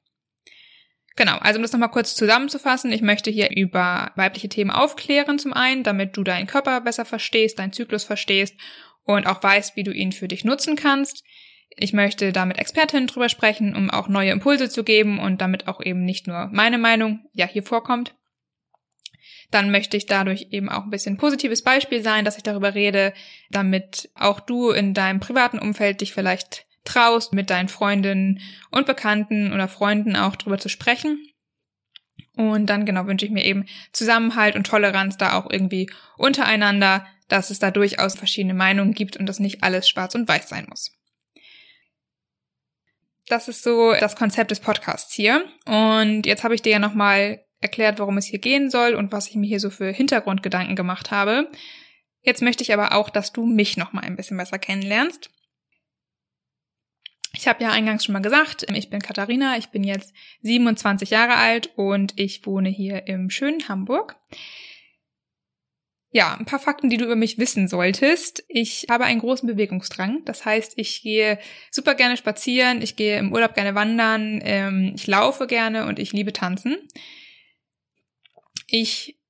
Genau, 1.17 1.39
also 1.39 1.59
um 1.59 1.63
das 1.63 1.73
nochmal 1.73 1.91
kurz 1.91 2.15
zusammenzufassen, 2.15 2.93
ich 2.93 3.01
möchte 3.01 3.31
hier 3.31 3.57
über 3.57 4.13
weibliche 4.17 4.49
Themen 4.49 4.71
aufklären 4.71 5.39
zum 5.39 5.53
einen, 5.55 5.83
damit 5.83 6.17
du 6.17 6.25
deinen 6.25 6.49
Körper 6.49 6.81
besser 6.81 7.05
verstehst, 7.05 7.59
deinen 7.59 7.73
Zyklus 7.73 8.05
verstehst 8.05 8.55
und 9.05 9.27
auch 9.27 9.43
weißt, 9.43 9.77
wie 9.77 9.85
du 9.85 9.93
ihn 9.93 10.13
für 10.13 10.29
dich 10.29 10.45
nutzen 10.45 10.77
kannst. 10.77 11.25
Ich 11.77 11.93
möchte 11.93 12.33
da 12.33 12.45
mit 12.45 12.59
Expertinnen 12.59 13.07
drüber 13.07 13.29
sprechen, 13.29 13.75
um 13.75 13.91
auch 13.91 14.09
neue 14.09 14.33
Impulse 14.33 14.69
zu 14.69 14.85
geben 14.85 15.21
und 15.21 15.41
damit 15.41 15.69
auch 15.69 15.81
eben 15.81 16.05
nicht 16.05 16.27
nur 16.27 16.51
meine 16.53 16.79
Meinung 16.79 17.25
ja 17.33 17.47
hier 17.47 17.63
vorkommt 17.63 18.15
dann 19.55 19.71
möchte 19.71 19.97
ich 19.97 20.07
dadurch 20.07 20.49
eben 20.51 20.69
auch 20.69 20.83
ein 20.83 20.91
bisschen 20.91 21.17
positives 21.17 21.63
Beispiel 21.63 22.03
sein, 22.03 22.25
dass 22.25 22.37
ich 22.37 22.43
darüber 22.43 22.75
rede, 22.75 23.15
damit 23.51 24.11
auch 24.15 24.41
du 24.41 24.71
in 24.71 24.95
deinem 24.95 25.21
privaten 25.21 25.59
Umfeld 25.59 26.01
dich 26.01 26.13
vielleicht 26.13 26.67
traust, 26.85 27.33
mit 27.33 27.51
deinen 27.51 27.69
Freundinnen 27.69 28.41
und 28.71 28.87
Bekannten 28.87 29.53
oder 29.53 29.69
Freunden 29.69 30.17
auch 30.17 30.37
drüber 30.37 30.59
zu 30.59 30.69
sprechen. 30.69 31.31
Und 32.37 32.67
dann 32.67 32.85
genau 32.85 33.07
wünsche 33.07 33.27
ich 33.27 33.31
mir 33.31 33.45
eben 33.45 33.65
Zusammenhalt 33.93 34.57
und 34.57 34.67
Toleranz 34.67 35.17
da 35.17 35.39
auch 35.39 35.49
irgendwie 35.49 35.89
untereinander, 36.19 37.07
dass 37.29 37.51
es 37.51 37.61
da 37.61 37.71
durchaus 37.71 38.17
verschiedene 38.17 38.55
Meinungen 38.55 38.93
gibt 38.93 39.17
und 39.17 39.27
dass 39.27 39.39
nicht 39.39 39.63
alles 39.63 39.89
schwarz 39.89 40.17
und 40.17 40.29
weiß 40.29 40.49
sein 40.49 40.67
muss. 40.69 40.91
das 43.29 43.49
ist 43.49 43.63
so 43.63 43.95
das 43.99 44.17
Konzept 44.17 44.51
des 44.51 44.61
Podcasts 44.61 45.15
hier. 45.15 45.45
Und 45.65 46.27
jetzt 46.27 46.45
habe 46.45 46.55
ich 46.55 46.63
dir 46.63 46.73
ja 46.73 46.79
nochmal 46.79 47.45
erklärt, 47.65 47.99
worum 47.99 48.19
es 48.19 48.27
hier 48.27 48.39
gehen 48.39 48.71
soll 48.71 48.95
und 48.95 49.11
was 49.11 49.29
ich 49.29 49.35
mir 49.35 49.49
hier 49.49 49.59
so 49.59 49.71
für 49.71 49.91
Hintergrundgedanken 49.91 50.77
gemacht 50.77 51.11
habe. 51.11 51.51
Jetzt 52.23 52.43
möchte 52.43 52.63
ich 52.63 52.73
aber 52.73 52.95
auch, 52.95 53.11
dass 53.11 53.33
du 53.33 53.45
mich 53.45 53.77
nochmal 53.77 54.05
ein 54.05 54.17
bisschen 54.17 54.37
besser 54.37 54.59
kennenlernst. 54.59 55.31
Ich 57.37 57.49
habe 57.49 57.65
ja 57.65 57.71
eingangs 57.71 58.05
schon 58.05 58.13
mal 58.13 58.21
gesagt, 58.21 58.65
ich 58.73 58.91
bin 58.91 59.01
Katharina, 59.01 59.57
ich 59.57 59.71
bin 59.71 59.83
jetzt 59.83 60.15
27 60.43 61.11
Jahre 61.11 61.35
alt 61.35 61.73
und 61.75 62.13
ich 62.17 62.47
wohne 62.47 62.69
hier 62.69 63.09
im 63.09 63.29
schönen 63.29 63.69
Hamburg. 63.69 64.17
Ja, 66.11 66.37
ein 66.39 66.45
paar 66.45 66.61
Fakten, 66.61 66.91
die 66.91 66.97
du 66.97 67.07
über 67.07 67.17
mich 67.17 67.39
wissen 67.39 67.67
solltest. 67.67 68.45
Ich 68.47 68.87
habe 68.89 69.05
einen 69.05 69.19
großen 69.19 69.49
Bewegungsdrang. 69.49 70.25
Das 70.25 70.45
heißt, 70.45 70.75
ich 70.77 71.03
gehe 71.03 71.41
super 71.73 71.97
gerne 71.97 72.17
spazieren, 72.17 72.83
ich 72.83 72.95
gehe 72.95 73.19
im 73.19 73.33
Urlaub 73.33 73.55
gerne 73.55 73.75
wandern, 73.75 74.41
ähm, 74.45 74.93
ich 74.95 75.09
laufe 75.09 75.49
gerne 75.49 75.87
und 75.87 75.99
ich 75.99 76.13
liebe 76.13 76.33
tanzen. 76.33 76.77
Ich 78.77 79.21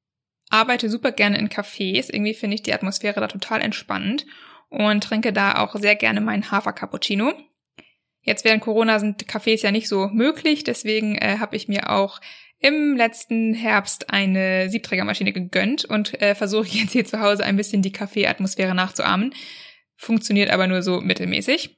arbeite 0.48 0.88
super 0.88 1.12
gerne 1.12 1.36
in 1.36 1.50
Cafés. 1.50 2.10
Irgendwie 2.10 2.32
finde 2.32 2.54
ich 2.54 2.62
die 2.62 2.72
Atmosphäre 2.72 3.20
da 3.20 3.28
total 3.28 3.60
entspannend 3.60 4.24
und 4.70 5.04
trinke 5.04 5.34
da 5.34 5.58
auch 5.58 5.76
sehr 5.76 5.96
gerne 5.96 6.22
meinen 6.22 6.50
Hafer-Cappuccino. 6.50 7.34
Jetzt 8.22 8.46
während 8.46 8.62
Corona 8.62 8.98
sind 8.98 9.26
Cafés 9.26 9.62
ja 9.62 9.70
nicht 9.70 9.86
so 9.86 10.08
möglich, 10.08 10.64
deswegen 10.64 11.16
äh, 11.16 11.36
habe 11.40 11.56
ich 11.56 11.68
mir 11.68 11.90
auch 11.90 12.22
im 12.58 12.96
letzten 12.96 13.52
Herbst 13.52 14.08
eine 14.08 14.70
Siebträgermaschine 14.70 15.34
gegönnt 15.34 15.84
und 15.84 16.22
äh, 16.22 16.34
versuche 16.34 16.68
jetzt 16.68 16.92
hier 16.92 17.04
zu 17.04 17.20
Hause 17.20 17.44
ein 17.44 17.58
bisschen 17.58 17.82
die 17.82 17.92
Kaffeeatmosphäre 17.92 18.74
nachzuahmen. 18.74 19.34
Funktioniert 19.94 20.48
aber 20.48 20.68
nur 20.68 20.82
so 20.82 21.02
mittelmäßig. 21.02 21.76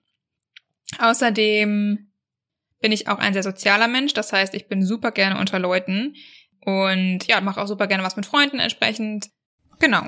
Außerdem 1.01 2.13
bin 2.81 2.93
ich 2.93 3.09
auch 3.09 3.19
ein 3.19 3.33
sehr 3.33 3.43
sozialer 3.43 3.89
Mensch, 3.89 4.15
das 4.15 4.33
heißt, 4.33 4.55
ich 4.55 4.69
bin 4.69 4.87
super 4.87 5.11
gerne 5.11 5.41
unter 5.41 5.59
Leuten 5.59 6.15
und 6.67 7.21
ja, 7.29 7.41
mache 7.41 7.63
auch 7.63 7.69
super 7.69 7.87
gerne 7.87 8.03
was 8.03 8.17
mit 8.17 8.27
Freunden 8.27 8.59
entsprechend. 8.59 9.31
Genau. 9.79 10.03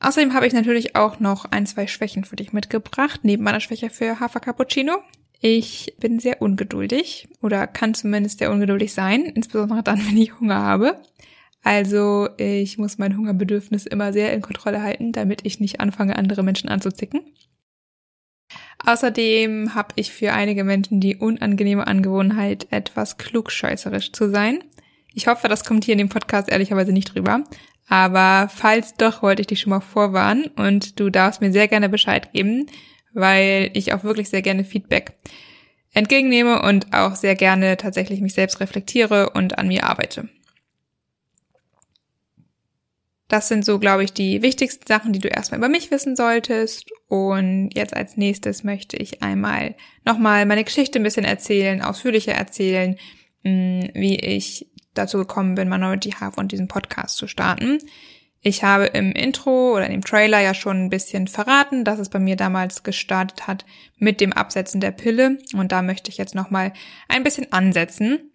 Außerdem 0.00 0.34
habe 0.34 0.46
ich 0.46 0.54
natürlich 0.54 0.96
auch 0.96 1.20
noch 1.20 1.44
ein, 1.44 1.66
zwei 1.66 1.86
Schwächen 1.86 2.24
für 2.24 2.34
dich 2.34 2.52
mitgebracht, 2.52 3.20
neben 3.22 3.44
meiner 3.44 3.60
Schwäche 3.60 3.90
für 3.90 4.18
Hafer 4.18 4.40
Cappuccino. 4.40 4.96
Ich 5.40 5.94
bin 6.00 6.18
sehr 6.18 6.40
ungeduldig 6.40 7.28
oder 7.40 7.66
kann 7.66 7.94
zumindest 7.94 8.38
sehr 8.38 8.50
ungeduldig 8.50 8.94
sein, 8.94 9.24
insbesondere 9.26 9.82
dann, 9.82 9.98
wenn 10.06 10.16
ich 10.16 10.40
Hunger 10.40 10.60
habe. 10.62 11.00
Also 11.62 12.28
ich 12.38 12.78
muss 12.78 12.98
mein 12.98 13.16
Hungerbedürfnis 13.16 13.86
immer 13.86 14.12
sehr 14.12 14.32
in 14.32 14.40
Kontrolle 14.40 14.82
halten, 14.82 15.12
damit 15.12 15.44
ich 15.44 15.60
nicht 15.60 15.80
anfange, 15.80 16.16
andere 16.16 16.42
Menschen 16.42 16.68
anzuzicken. 16.68 17.20
Außerdem 18.84 19.74
habe 19.74 19.92
ich 19.96 20.10
für 20.10 20.32
einige 20.32 20.64
Menschen 20.64 21.00
die 21.00 21.16
unangenehme 21.16 21.86
Angewohnheit, 21.86 22.66
etwas 22.70 23.18
klugscheißerisch 23.18 24.12
zu 24.12 24.30
sein. 24.30 24.64
Ich 25.14 25.26
hoffe, 25.26 25.48
das 25.48 25.64
kommt 25.64 25.84
hier 25.84 25.92
in 25.92 25.98
dem 25.98 26.08
Podcast 26.08 26.50
ehrlicherweise 26.50 26.92
nicht 26.92 27.14
drüber. 27.14 27.44
Aber 27.88 28.48
falls 28.48 28.94
doch, 28.94 29.22
wollte 29.22 29.42
ich 29.42 29.48
dich 29.48 29.60
schon 29.60 29.70
mal 29.70 29.80
vorwarnen 29.80 30.46
und 30.56 30.98
du 30.98 31.10
darfst 31.10 31.40
mir 31.40 31.52
sehr 31.52 31.68
gerne 31.68 31.88
Bescheid 31.88 32.32
geben, 32.32 32.66
weil 33.12 33.70
ich 33.74 33.92
auch 33.92 34.04
wirklich 34.04 34.30
sehr 34.30 34.42
gerne 34.42 34.64
Feedback 34.64 35.12
entgegennehme 35.92 36.62
und 36.62 36.94
auch 36.94 37.16
sehr 37.16 37.34
gerne 37.34 37.76
tatsächlich 37.76 38.20
mich 38.20 38.34
selbst 38.34 38.60
reflektiere 38.60 39.30
und 39.30 39.58
an 39.58 39.68
mir 39.68 39.84
arbeite. 39.84 40.28
Das 43.28 43.48
sind 43.48 43.64
so, 43.64 43.78
glaube 43.78 44.04
ich, 44.04 44.12
die 44.12 44.42
wichtigsten 44.42 44.86
Sachen, 44.86 45.12
die 45.12 45.18
du 45.18 45.28
erstmal 45.28 45.58
über 45.58 45.70
mich 45.70 45.90
wissen 45.90 46.16
solltest. 46.16 46.90
Und 47.08 47.70
jetzt 47.74 47.96
als 47.96 48.18
nächstes 48.18 48.62
möchte 48.62 48.98
ich 48.98 49.22
einmal 49.22 49.74
nochmal 50.04 50.44
meine 50.44 50.64
Geschichte 50.64 50.98
ein 50.98 51.02
bisschen 51.02 51.24
erzählen, 51.24 51.80
ausführlicher 51.80 52.32
erzählen, 52.32 52.98
hm, 53.42 53.88
wie 53.94 54.16
ich 54.16 54.71
dazu 54.94 55.18
gekommen 55.18 55.54
bin, 55.54 55.68
Minority 55.68 56.10
Half 56.10 56.38
und 56.38 56.52
diesen 56.52 56.68
Podcast 56.68 57.16
zu 57.16 57.26
starten. 57.26 57.78
Ich 58.44 58.64
habe 58.64 58.86
im 58.86 59.12
Intro 59.12 59.76
oder 59.76 59.88
im 59.88 60.02
Trailer 60.02 60.40
ja 60.40 60.52
schon 60.52 60.84
ein 60.84 60.90
bisschen 60.90 61.28
verraten, 61.28 61.84
dass 61.84 62.00
es 62.00 62.08
bei 62.08 62.18
mir 62.18 62.34
damals 62.34 62.82
gestartet 62.82 63.46
hat 63.46 63.64
mit 63.98 64.20
dem 64.20 64.32
Absetzen 64.32 64.80
der 64.80 64.90
Pille. 64.90 65.38
Und 65.54 65.70
da 65.70 65.80
möchte 65.80 66.10
ich 66.10 66.18
jetzt 66.18 66.34
nochmal 66.34 66.72
ein 67.08 67.22
bisschen 67.22 67.52
ansetzen. 67.52 68.32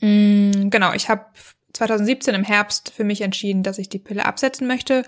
Mm, 0.00 0.70
genau, 0.70 0.92
ich 0.92 1.08
habe 1.08 1.24
2017 1.72 2.34
im 2.34 2.42
Herbst 2.42 2.92
für 2.94 3.04
mich 3.04 3.20
entschieden, 3.20 3.62
dass 3.62 3.78
ich 3.78 3.88
die 3.88 4.00
Pille 4.00 4.26
absetzen 4.26 4.66
möchte 4.66 5.04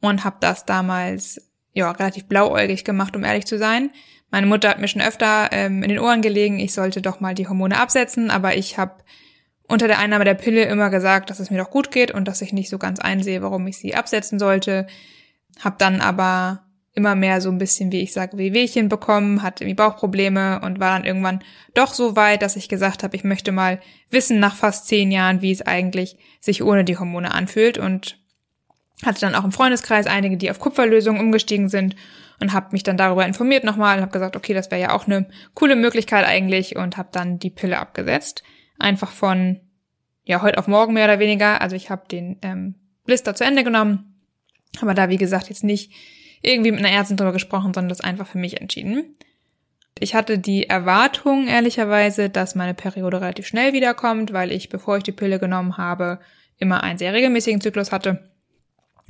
und 0.00 0.24
habe 0.24 0.36
das 0.40 0.66
damals 0.66 1.40
ja 1.72 1.90
relativ 1.90 2.26
blauäugig 2.26 2.84
gemacht, 2.84 3.16
um 3.16 3.24
ehrlich 3.24 3.46
zu 3.46 3.58
sein. 3.58 3.90
Meine 4.30 4.46
Mutter 4.46 4.68
hat 4.68 4.78
mir 4.78 4.88
schon 4.88 5.02
öfter 5.02 5.48
ähm, 5.52 5.82
in 5.82 5.88
den 5.88 5.98
Ohren 5.98 6.20
gelegen, 6.20 6.58
ich 6.58 6.74
sollte 6.74 7.00
doch 7.00 7.20
mal 7.20 7.34
die 7.34 7.48
Hormone 7.48 7.78
absetzen, 7.78 8.30
aber 8.30 8.56
ich 8.56 8.76
habe 8.76 9.02
unter 9.68 9.88
der 9.88 9.98
Einnahme 9.98 10.24
der 10.24 10.34
Pille 10.34 10.64
immer 10.64 10.90
gesagt, 10.90 11.30
dass 11.30 11.40
es 11.40 11.50
mir 11.50 11.58
doch 11.58 11.70
gut 11.70 11.90
geht 11.90 12.10
und 12.10 12.28
dass 12.28 12.42
ich 12.42 12.52
nicht 12.52 12.68
so 12.68 12.78
ganz 12.78 13.00
einsehe, 13.00 13.42
warum 13.42 13.66
ich 13.66 13.78
sie 13.78 13.94
absetzen 13.94 14.38
sollte. 14.38 14.86
Hab 15.62 15.78
dann 15.78 16.00
aber 16.00 16.64
immer 16.92 17.16
mehr 17.16 17.40
so 17.40 17.50
ein 17.50 17.58
bisschen, 17.58 17.90
wie 17.90 18.02
ich 18.02 18.12
sage, 18.12 18.38
Wehwehchen 18.38 18.88
bekommen, 18.88 19.42
hatte 19.42 19.64
irgendwie 19.64 19.74
Bauchprobleme 19.82 20.60
und 20.60 20.78
war 20.78 20.92
dann 20.92 21.04
irgendwann 21.04 21.42
doch 21.74 21.92
so 21.92 22.14
weit, 22.14 22.42
dass 22.42 22.56
ich 22.56 22.68
gesagt 22.68 23.02
habe, 23.02 23.16
ich 23.16 23.24
möchte 23.24 23.50
mal 23.50 23.80
wissen 24.10 24.38
nach 24.38 24.54
fast 24.54 24.86
zehn 24.86 25.10
Jahren, 25.10 25.42
wie 25.42 25.50
es 25.50 25.62
eigentlich 25.62 26.16
sich 26.40 26.62
ohne 26.62 26.84
die 26.84 26.96
Hormone 26.96 27.32
anfühlt 27.32 27.78
und 27.78 28.18
hatte 29.04 29.20
dann 29.20 29.34
auch 29.34 29.44
im 29.44 29.50
Freundeskreis 29.50 30.06
einige, 30.06 30.36
die 30.36 30.50
auf 30.50 30.60
Kupferlösungen 30.60 31.20
umgestiegen 31.20 31.68
sind 31.68 31.96
und 32.40 32.52
habe 32.52 32.68
mich 32.70 32.84
dann 32.84 32.96
darüber 32.96 33.26
informiert 33.26 33.64
nochmal 33.64 33.96
und 33.96 34.02
habe 34.02 34.12
gesagt, 34.12 34.36
okay, 34.36 34.54
das 34.54 34.70
wäre 34.70 34.80
ja 34.80 34.92
auch 34.92 35.06
eine 35.06 35.26
coole 35.54 35.74
Möglichkeit 35.74 36.24
eigentlich 36.24 36.76
und 36.76 36.96
habe 36.96 37.08
dann 37.10 37.40
die 37.40 37.50
Pille 37.50 37.78
abgesetzt 37.78 38.44
einfach 38.78 39.10
von 39.10 39.60
ja 40.24 40.42
heute 40.42 40.58
auf 40.58 40.68
morgen 40.68 40.94
mehr 40.94 41.04
oder 41.04 41.18
weniger. 41.18 41.60
Also 41.60 41.76
ich 41.76 41.90
habe 41.90 42.08
den 42.08 42.38
ähm, 42.42 42.74
Blister 43.04 43.34
zu 43.34 43.44
Ende 43.44 43.64
genommen, 43.64 44.20
aber 44.80 44.94
da 44.94 45.08
wie 45.08 45.18
gesagt 45.18 45.48
jetzt 45.48 45.64
nicht 45.64 45.92
irgendwie 46.42 46.70
mit 46.70 46.80
einer 46.80 46.90
Ärztin 46.90 47.16
drüber 47.16 47.32
gesprochen, 47.32 47.74
sondern 47.74 47.88
das 47.88 48.00
einfach 48.00 48.26
für 48.26 48.38
mich 48.38 48.60
entschieden. 48.60 49.16
Ich 49.98 50.14
hatte 50.14 50.38
die 50.38 50.68
Erwartung, 50.68 51.46
ehrlicherweise, 51.46 52.28
dass 52.28 52.54
meine 52.54 52.74
Periode 52.74 53.20
relativ 53.20 53.46
schnell 53.46 53.72
wiederkommt, 53.72 54.32
weil 54.32 54.50
ich, 54.50 54.68
bevor 54.68 54.96
ich 54.96 55.04
die 55.04 55.12
Pille 55.12 55.38
genommen 55.38 55.78
habe, 55.78 56.18
immer 56.58 56.82
einen 56.82 56.98
sehr 56.98 57.12
regelmäßigen 57.12 57.60
Zyklus 57.60 57.92
hatte 57.92 58.28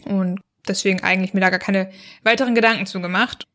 und 0.04 0.40
deswegen 0.68 1.02
eigentlich 1.02 1.35
mir 1.35 1.40
da 1.40 1.50
gar 1.50 1.59
keine 1.59 1.90
weiteren 2.23 2.54
Gedanken 2.54 2.87
zugemacht. 2.87 3.47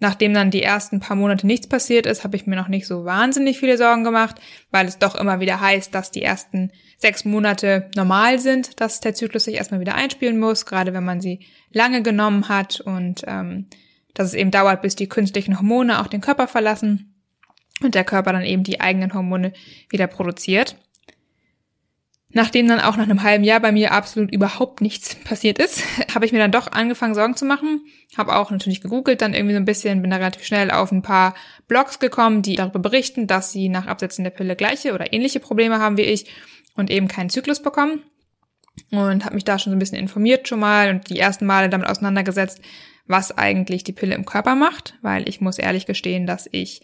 Nachdem 0.00 0.34
dann 0.34 0.50
die 0.50 0.62
ersten 0.62 1.00
paar 1.00 1.16
Monate 1.16 1.46
nichts 1.46 1.68
passiert 1.68 2.06
ist, 2.06 2.24
habe 2.24 2.36
ich 2.36 2.46
mir 2.46 2.56
noch 2.56 2.68
nicht 2.68 2.86
so 2.86 3.04
wahnsinnig 3.04 3.58
viele 3.60 3.78
Sorgen 3.78 4.02
gemacht, 4.04 4.36
weil 4.70 4.86
es 4.86 4.98
doch 4.98 5.14
immer 5.14 5.40
wieder 5.40 5.60
heißt, 5.60 5.94
dass 5.94 6.10
die 6.10 6.22
ersten 6.22 6.72
sechs 6.98 7.24
Monate 7.24 7.90
normal 7.94 8.38
sind, 8.38 8.80
dass 8.80 9.00
der 9.00 9.14
Zyklus 9.14 9.44
sich 9.44 9.54
erstmal 9.54 9.80
wieder 9.80 9.94
einspielen 9.94 10.38
muss, 10.38 10.66
gerade 10.66 10.92
wenn 10.92 11.04
man 11.04 11.20
sie 11.20 11.46
lange 11.72 12.02
genommen 12.02 12.48
hat 12.48 12.80
und 12.80 13.22
ähm, 13.26 13.68
dass 14.14 14.28
es 14.28 14.34
eben 14.34 14.50
dauert, 14.50 14.82
bis 14.82 14.96
die 14.96 15.08
künstlichen 15.08 15.58
Hormone 15.58 16.00
auch 16.00 16.06
den 16.08 16.20
Körper 16.20 16.48
verlassen 16.48 17.14
und 17.82 17.94
der 17.94 18.04
Körper 18.04 18.32
dann 18.32 18.44
eben 18.44 18.64
die 18.64 18.80
eigenen 18.80 19.14
Hormone 19.14 19.52
wieder 19.90 20.06
produziert. 20.06 20.76
Nachdem 22.36 22.66
dann 22.66 22.80
auch 22.80 22.96
nach 22.96 23.04
einem 23.04 23.22
halben 23.22 23.44
Jahr 23.44 23.60
bei 23.60 23.70
mir 23.70 23.92
absolut 23.92 24.32
überhaupt 24.32 24.80
nichts 24.80 25.14
passiert 25.24 25.58
ist, 25.58 25.82
habe 26.14 26.26
ich 26.26 26.32
mir 26.32 26.40
dann 26.40 26.50
doch 26.50 26.70
angefangen, 26.70 27.14
Sorgen 27.14 27.36
zu 27.36 27.44
machen. 27.44 27.86
Habe 28.16 28.36
auch 28.36 28.50
natürlich 28.50 28.80
gegoogelt, 28.80 29.22
dann 29.22 29.34
irgendwie 29.34 29.54
so 29.54 29.60
ein 29.60 29.64
bisschen, 29.64 30.02
bin 30.02 30.10
da 30.10 30.16
relativ 30.16 30.44
schnell 30.44 30.70
auf 30.70 30.92
ein 30.92 31.02
paar 31.02 31.34
Blogs 31.68 32.00
gekommen, 32.00 32.42
die 32.42 32.56
darüber 32.56 32.80
berichten, 32.80 33.26
dass 33.26 33.52
sie 33.52 33.68
nach 33.68 33.86
Absetzen 33.86 34.24
der 34.24 34.30
Pille 34.30 34.56
gleiche 34.56 34.92
oder 34.92 35.12
ähnliche 35.12 35.40
Probleme 35.40 35.78
haben 35.78 35.96
wie 35.96 36.02
ich 36.02 36.26
und 36.76 36.90
eben 36.90 37.08
keinen 37.08 37.30
Zyklus 37.30 37.62
bekommen. 37.62 38.02
Und 38.90 39.24
habe 39.24 39.36
mich 39.36 39.44
da 39.44 39.58
schon 39.58 39.70
so 39.70 39.76
ein 39.76 39.78
bisschen 39.78 39.98
informiert 39.98 40.48
schon 40.48 40.58
mal 40.58 40.90
und 40.90 41.08
die 41.08 41.18
ersten 41.20 41.46
Male 41.46 41.68
damit 41.68 41.88
auseinandergesetzt, 41.88 42.60
was 43.06 43.36
eigentlich 43.38 43.84
die 43.84 43.92
Pille 43.92 44.16
im 44.16 44.24
Körper 44.24 44.56
macht, 44.56 44.94
weil 45.02 45.28
ich 45.28 45.40
muss 45.40 45.58
ehrlich 45.58 45.86
gestehen, 45.86 46.26
dass 46.26 46.48
ich 46.50 46.82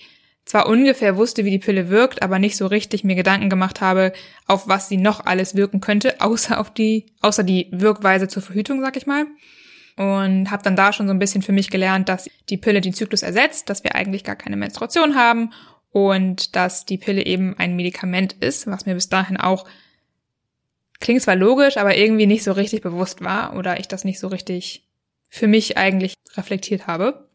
zwar 0.50 0.66
ungefähr 0.66 1.16
wusste, 1.16 1.44
wie 1.44 1.52
die 1.52 1.60
Pille 1.60 1.90
wirkt, 1.90 2.22
aber 2.22 2.40
nicht 2.40 2.56
so 2.56 2.66
richtig 2.66 3.04
mir 3.04 3.14
Gedanken 3.14 3.48
gemacht 3.48 3.80
habe, 3.80 4.12
auf 4.48 4.66
was 4.66 4.88
sie 4.88 4.96
noch 4.96 5.24
alles 5.24 5.54
wirken 5.54 5.80
könnte, 5.80 6.16
außer 6.20 6.58
auf 6.58 6.74
die, 6.74 7.06
außer 7.20 7.44
die 7.44 7.68
Wirkweise 7.70 8.26
zur 8.26 8.42
Verhütung, 8.42 8.80
sag 8.80 8.96
ich 8.96 9.06
mal. 9.06 9.26
Und 9.96 10.50
habe 10.50 10.64
dann 10.64 10.74
da 10.74 10.92
schon 10.92 11.06
so 11.06 11.12
ein 11.12 11.20
bisschen 11.20 11.42
für 11.42 11.52
mich 11.52 11.70
gelernt, 11.70 12.08
dass 12.08 12.28
die 12.48 12.56
Pille 12.56 12.80
den 12.80 12.92
Zyklus 12.92 13.22
ersetzt, 13.22 13.70
dass 13.70 13.84
wir 13.84 13.94
eigentlich 13.94 14.24
gar 14.24 14.34
keine 14.34 14.56
Menstruation 14.56 15.14
haben 15.14 15.52
und 15.92 16.56
dass 16.56 16.84
die 16.84 16.98
Pille 16.98 17.24
eben 17.24 17.56
ein 17.56 17.76
Medikament 17.76 18.32
ist, 18.32 18.66
was 18.66 18.86
mir 18.86 18.94
bis 18.94 19.08
dahin 19.08 19.36
auch 19.36 19.66
klingt 20.98 21.22
zwar 21.22 21.36
logisch, 21.36 21.76
aber 21.76 21.96
irgendwie 21.96 22.26
nicht 22.26 22.42
so 22.42 22.50
richtig 22.50 22.82
bewusst 22.82 23.22
war 23.22 23.56
oder 23.56 23.78
ich 23.78 23.86
das 23.86 24.02
nicht 24.02 24.18
so 24.18 24.26
richtig 24.26 24.84
für 25.28 25.46
mich 25.46 25.76
eigentlich 25.78 26.14
reflektiert 26.36 26.88
habe. 26.88 27.29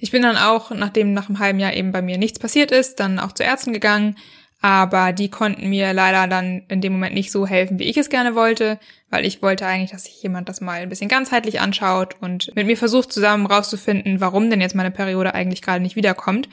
Ich 0.00 0.10
bin 0.10 0.22
dann 0.22 0.36
auch, 0.36 0.70
nachdem 0.70 1.12
nach 1.12 1.28
einem 1.28 1.38
halben 1.38 1.60
Jahr 1.60 1.74
eben 1.74 1.92
bei 1.92 2.02
mir 2.02 2.18
nichts 2.18 2.38
passiert 2.38 2.72
ist, 2.72 3.00
dann 3.00 3.18
auch 3.18 3.32
zu 3.32 3.42
Ärzten 3.42 3.72
gegangen, 3.72 4.16
aber 4.62 5.12
die 5.12 5.30
konnten 5.30 5.68
mir 5.68 5.92
leider 5.92 6.26
dann 6.26 6.62
in 6.68 6.80
dem 6.80 6.92
Moment 6.92 7.14
nicht 7.14 7.30
so 7.30 7.46
helfen, 7.46 7.78
wie 7.78 7.84
ich 7.84 7.96
es 7.96 8.10
gerne 8.10 8.34
wollte, 8.34 8.78
weil 9.08 9.24
ich 9.24 9.42
wollte 9.42 9.66
eigentlich, 9.66 9.90
dass 9.90 10.04
sich 10.04 10.22
jemand 10.22 10.48
das 10.48 10.60
mal 10.60 10.80
ein 10.80 10.88
bisschen 10.88 11.08
ganzheitlich 11.08 11.60
anschaut 11.60 12.16
und 12.20 12.54
mit 12.56 12.66
mir 12.66 12.76
versucht 12.76 13.12
zusammen 13.12 13.46
rauszufinden, 13.46 14.20
warum 14.20 14.50
denn 14.50 14.60
jetzt 14.60 14.74
meine 14.74 14.90
Periode 14.90 15.34
eigentlich 15.34 15.62
gerade 15.62 15.82
nicht 15.82 15.96
wiederkommt. 15.96 16.48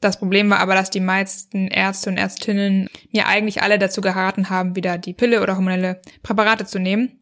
Das 0.00 0.18
Problem 0.18 0.50
war 0.50 0.58
aber, 0.58 0.74
dass 0.74 0.90
die 0.90 1.00
meisten 1.00 1.68
Ärzte 1.68 2.10
und 2.10 2.18
Ärztinnen 2.18 2.88
mir 3.12 3.28
eigentlich 3.28 3.62
alle 3.62 3.78
dazu 3.78 4.00
geraten 4.00 4.50
haben, 4.50 4.74
wieder 4.74 4.98
die 4.98 5.12
Pille 5.12 5.42
oder 5.42 5.54
hormonelle 5.54 6.00
Präparate 6.24 6.66
zu 6.66 6.80
nehmen. 6.80 7.20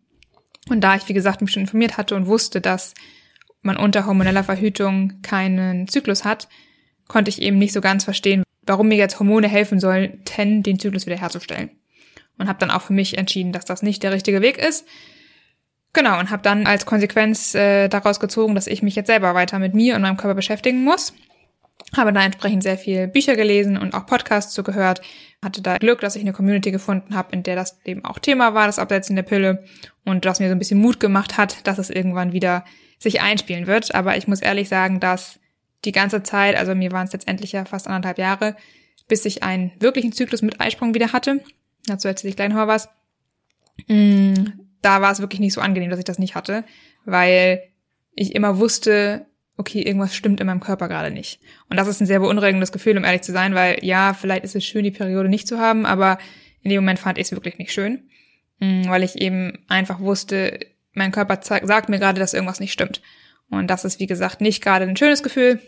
Und 0.68 0.80
da 0.82 0.96
ich, 0.96 1.08
wie 1.08 1.14
gesagt, 1.14 1.42
mich 1.42 1.52
schon 1.52 1.62
informiert 1.62 1.98
hatte 1.98 2.14
und 2.14 2.26
wusste, 2.26 2.60
dass 2.60 2.94
man 3.62 3.76
unter 3.76 4.06
hormoneller 4.06 4.44
Verhütung 4.44 5.20
keinen 5.22 5.88
Zyklus 5.88 6.24
hat, 6.24 6.48
konnte 7.08 7.28
ich 7.28 7.42
eben 7.42 7.58
nicht 7.58 7.72
so 7.72 7.80
ganz 7.80 8.04
verstehen, 8.04 8.42
warum 8.62 8.88
mir 8.88 8.96
jetzt 8.96 9.18
Hormone 9.18 9.48
helfen 9.48 9.80
sollten, 9.80 10.62
den 10.62 10.78
Zyklus 10.78 11.06
wiederherzustellen. 11.06 11.70
Und 12.38 12.48
habe 12.48 12.58
dann 12.58 12.70
auch 12.70 12.82
für 12.82 12.92
mich 12.92 13.18
entschieden, 13.18 13.52
dass 13.52 13.64
das 13.64 13.82
nicht 13.82 14.02
der 14.02 14.12
richtige 14.12 14.40
Weg 14.40 14.56
ist. 14.56 14.86
Genau, 15.92 16.18
und 16.18 16.30
habe 16.30 16.42
dann 16.42 16.66
als 16.66 16.86
Konsequenz 16.86 17.54
äh, 17.54 17.88
daraus 17.88 18.20
gezogen, 18.20 18.54
dass 18.54 18.66
ich 18.66 18.82
mich 18.82 18.94
jetzt 18.94 19.08
selber 19.08 19.34
weiter 19.34 19.58
mit 19.58 19.74
mir 19.74 19.96
und 19.96 20.02
meinem 20.02 20.16
Körper 20.16 20.36
beschäftigen 20.36 20.84
muss 20.84 21.12
habe 21.96 22.12
da 22.12 22.22
entsprechend 22.22 22.62
sehr 22.62 22.78
viel 22.78 23.08
Bücher 23.08 23.36
gelesen 23.36 23.76
und 23.76 23.94
auch 23.94 24.06
Podcasts 24.06 24.54
zugehört. 24.54 25.00
Hatte 25.42 25.62
da 25.62 25.78
Glück, 25.78 26.00
dass 26.00 26.16
ich 26.16 26.22
eine 26.22 26.32
Community 26.32 26.70
gefunden 26.70 27.14
habe, 27.14 27.32
in 27.32 27.42
der 27.42 27.56
das 27.56 27.78
eben 27.84 28.04
auch 28.04 28.18
Thema 28.18 28.54
war, 28.54 28.66
das 28.66 28.78
Absetzen 28.78 29.16
der 29.16 29.22
Pille. 29.22 29.64
Und 30.04 30.24
das 30.24 30.40
mir 30.40 30.48
so 30.48 30.52
ein 30.52 30.58
bisschen 30.58 30.80
Mut 30.80 31.00
gemacht 31.00 31.36
hat, 31.36 31.66
dass 31.66 31.78
es 31.78 31.90
irgendwann 31.90 32.32
wieder 32.32 32.64
sich 33.00 33.20
einspielen 33.20 33.66
wird. 33.66 33.94
Aber 33.94 34.16
ich 34.16 34.28
muss 34.28 34.40
ehrlich 34.40 34.68
sagen, 34.68 35.00
dass 35.00 35.40
die 35.84 35.92
ganze 35.92 36.22
Zeit, 36.22 36.56
also 36.56 36.74
mir 36.74 36.92
waren 36.92 37.06
es 37.06 37.12
letztendlich 37.12 37.52
ja 37.52 37.64
fast 37.64 37.88
anderthalb 37.88 38.18
Jahre, 38.18 38.54
bis 39.08 39.24
ich 39.24 39.42
einen 39.42 39.72
wirklichen 39.80 40.12
Zyklus 40.12 40.42
mit 40.42 40.60
Eisprung 40.60 40.94
wieder 40.94 41.12
hatte. 41.12 41.42
Dazu 41.86 42.06
erzähle 42.06 42.30
ich 42.30 42.36
gleich 42.36 42.50
noch 42.50 42.66
was. 42.68 42.88
Mm, 43.88 44.34
da 44.82 45.00
war 45.00 45.10
es 45.10 45.20
wirklich 45.20 45.40
nicht 45.40 45.54
so 45.54 45.60
angenehm, 45.60 45.90
dass 45.90 45.98
ich 45.98 46.04
das 46.04 46.18
nicht 46.18 46.34
hatte, 46.34 46.64
weil 47.04 47.62
ich 48.14 48.34
immer 48.34 48.58
wusste, 48.58 49.26
okay, 49.56 49.82
irgendwas 49.82 50.14
stimmt 50.14 50.40
in 50.40 50.46
meinem 50.46 50.60
Körper 50.60 50.88
gerade 50.88 51.10
nicht. 51.10 51.40
Und 51.68 51.78
das 51.78 51.88
ist 51.88 52.00
ein 52.00 52.06
sehr 52.06 52.20
beunruhigendes 52.20 52.72
Gefühl, 52.72 52.96
um 52.98 53.04
ehrlich 53.04 53.22
zu 53.22 53.32
sein, 53.32 53.54
weil 53.54 53.78
ja, 53.82 54.14
vielleicht 54.14 54.44
ist 54.44 54.56
es 54.56 54.64
schön, 54.64 54.84
die 54.84 54.90
Periode 54.90 55.28
nicht 55.28 55.48
zu 55.48 55.58
haben, 55.58 55.86
aber 55.86 56.18
in 56.62 56.70
dem 56.70 56.82
Moment 56.82 56.98
fand 56.98 57.18
ich 57.18 57.26
es 57.26 57.32
wirklich 57.32 57.58
nicht 57.58 57.72
schön, 57.72 58.10
mm, 58.58 58.88
weil 58.88 59.02
ich 59.02 59.16
eben 59.16 59.58
einfach 59.68 60.00
wusste, 60.00 60.60
mein 60.92 61.12
Körper 61.12 61.38
sagt 61.42 61.88
mir 61.88 61.98
gerade, 61.98 62.20
dass 62.20 62.34
irgendwas 62.34 62.60
nicht 62.60 62.72
stimmt. 62.72 63.00
Und 63.48 63.68
das 63.68 63.84
ist, 63.84 64.00
wie 64.00 64.06
gesagt, 64.06 64.40
nicht 64.40 64.62
gerade 64.62 64.86
ein 64.86 64.96
schönes 64.96 65.22
Gefühl 65.22 65.60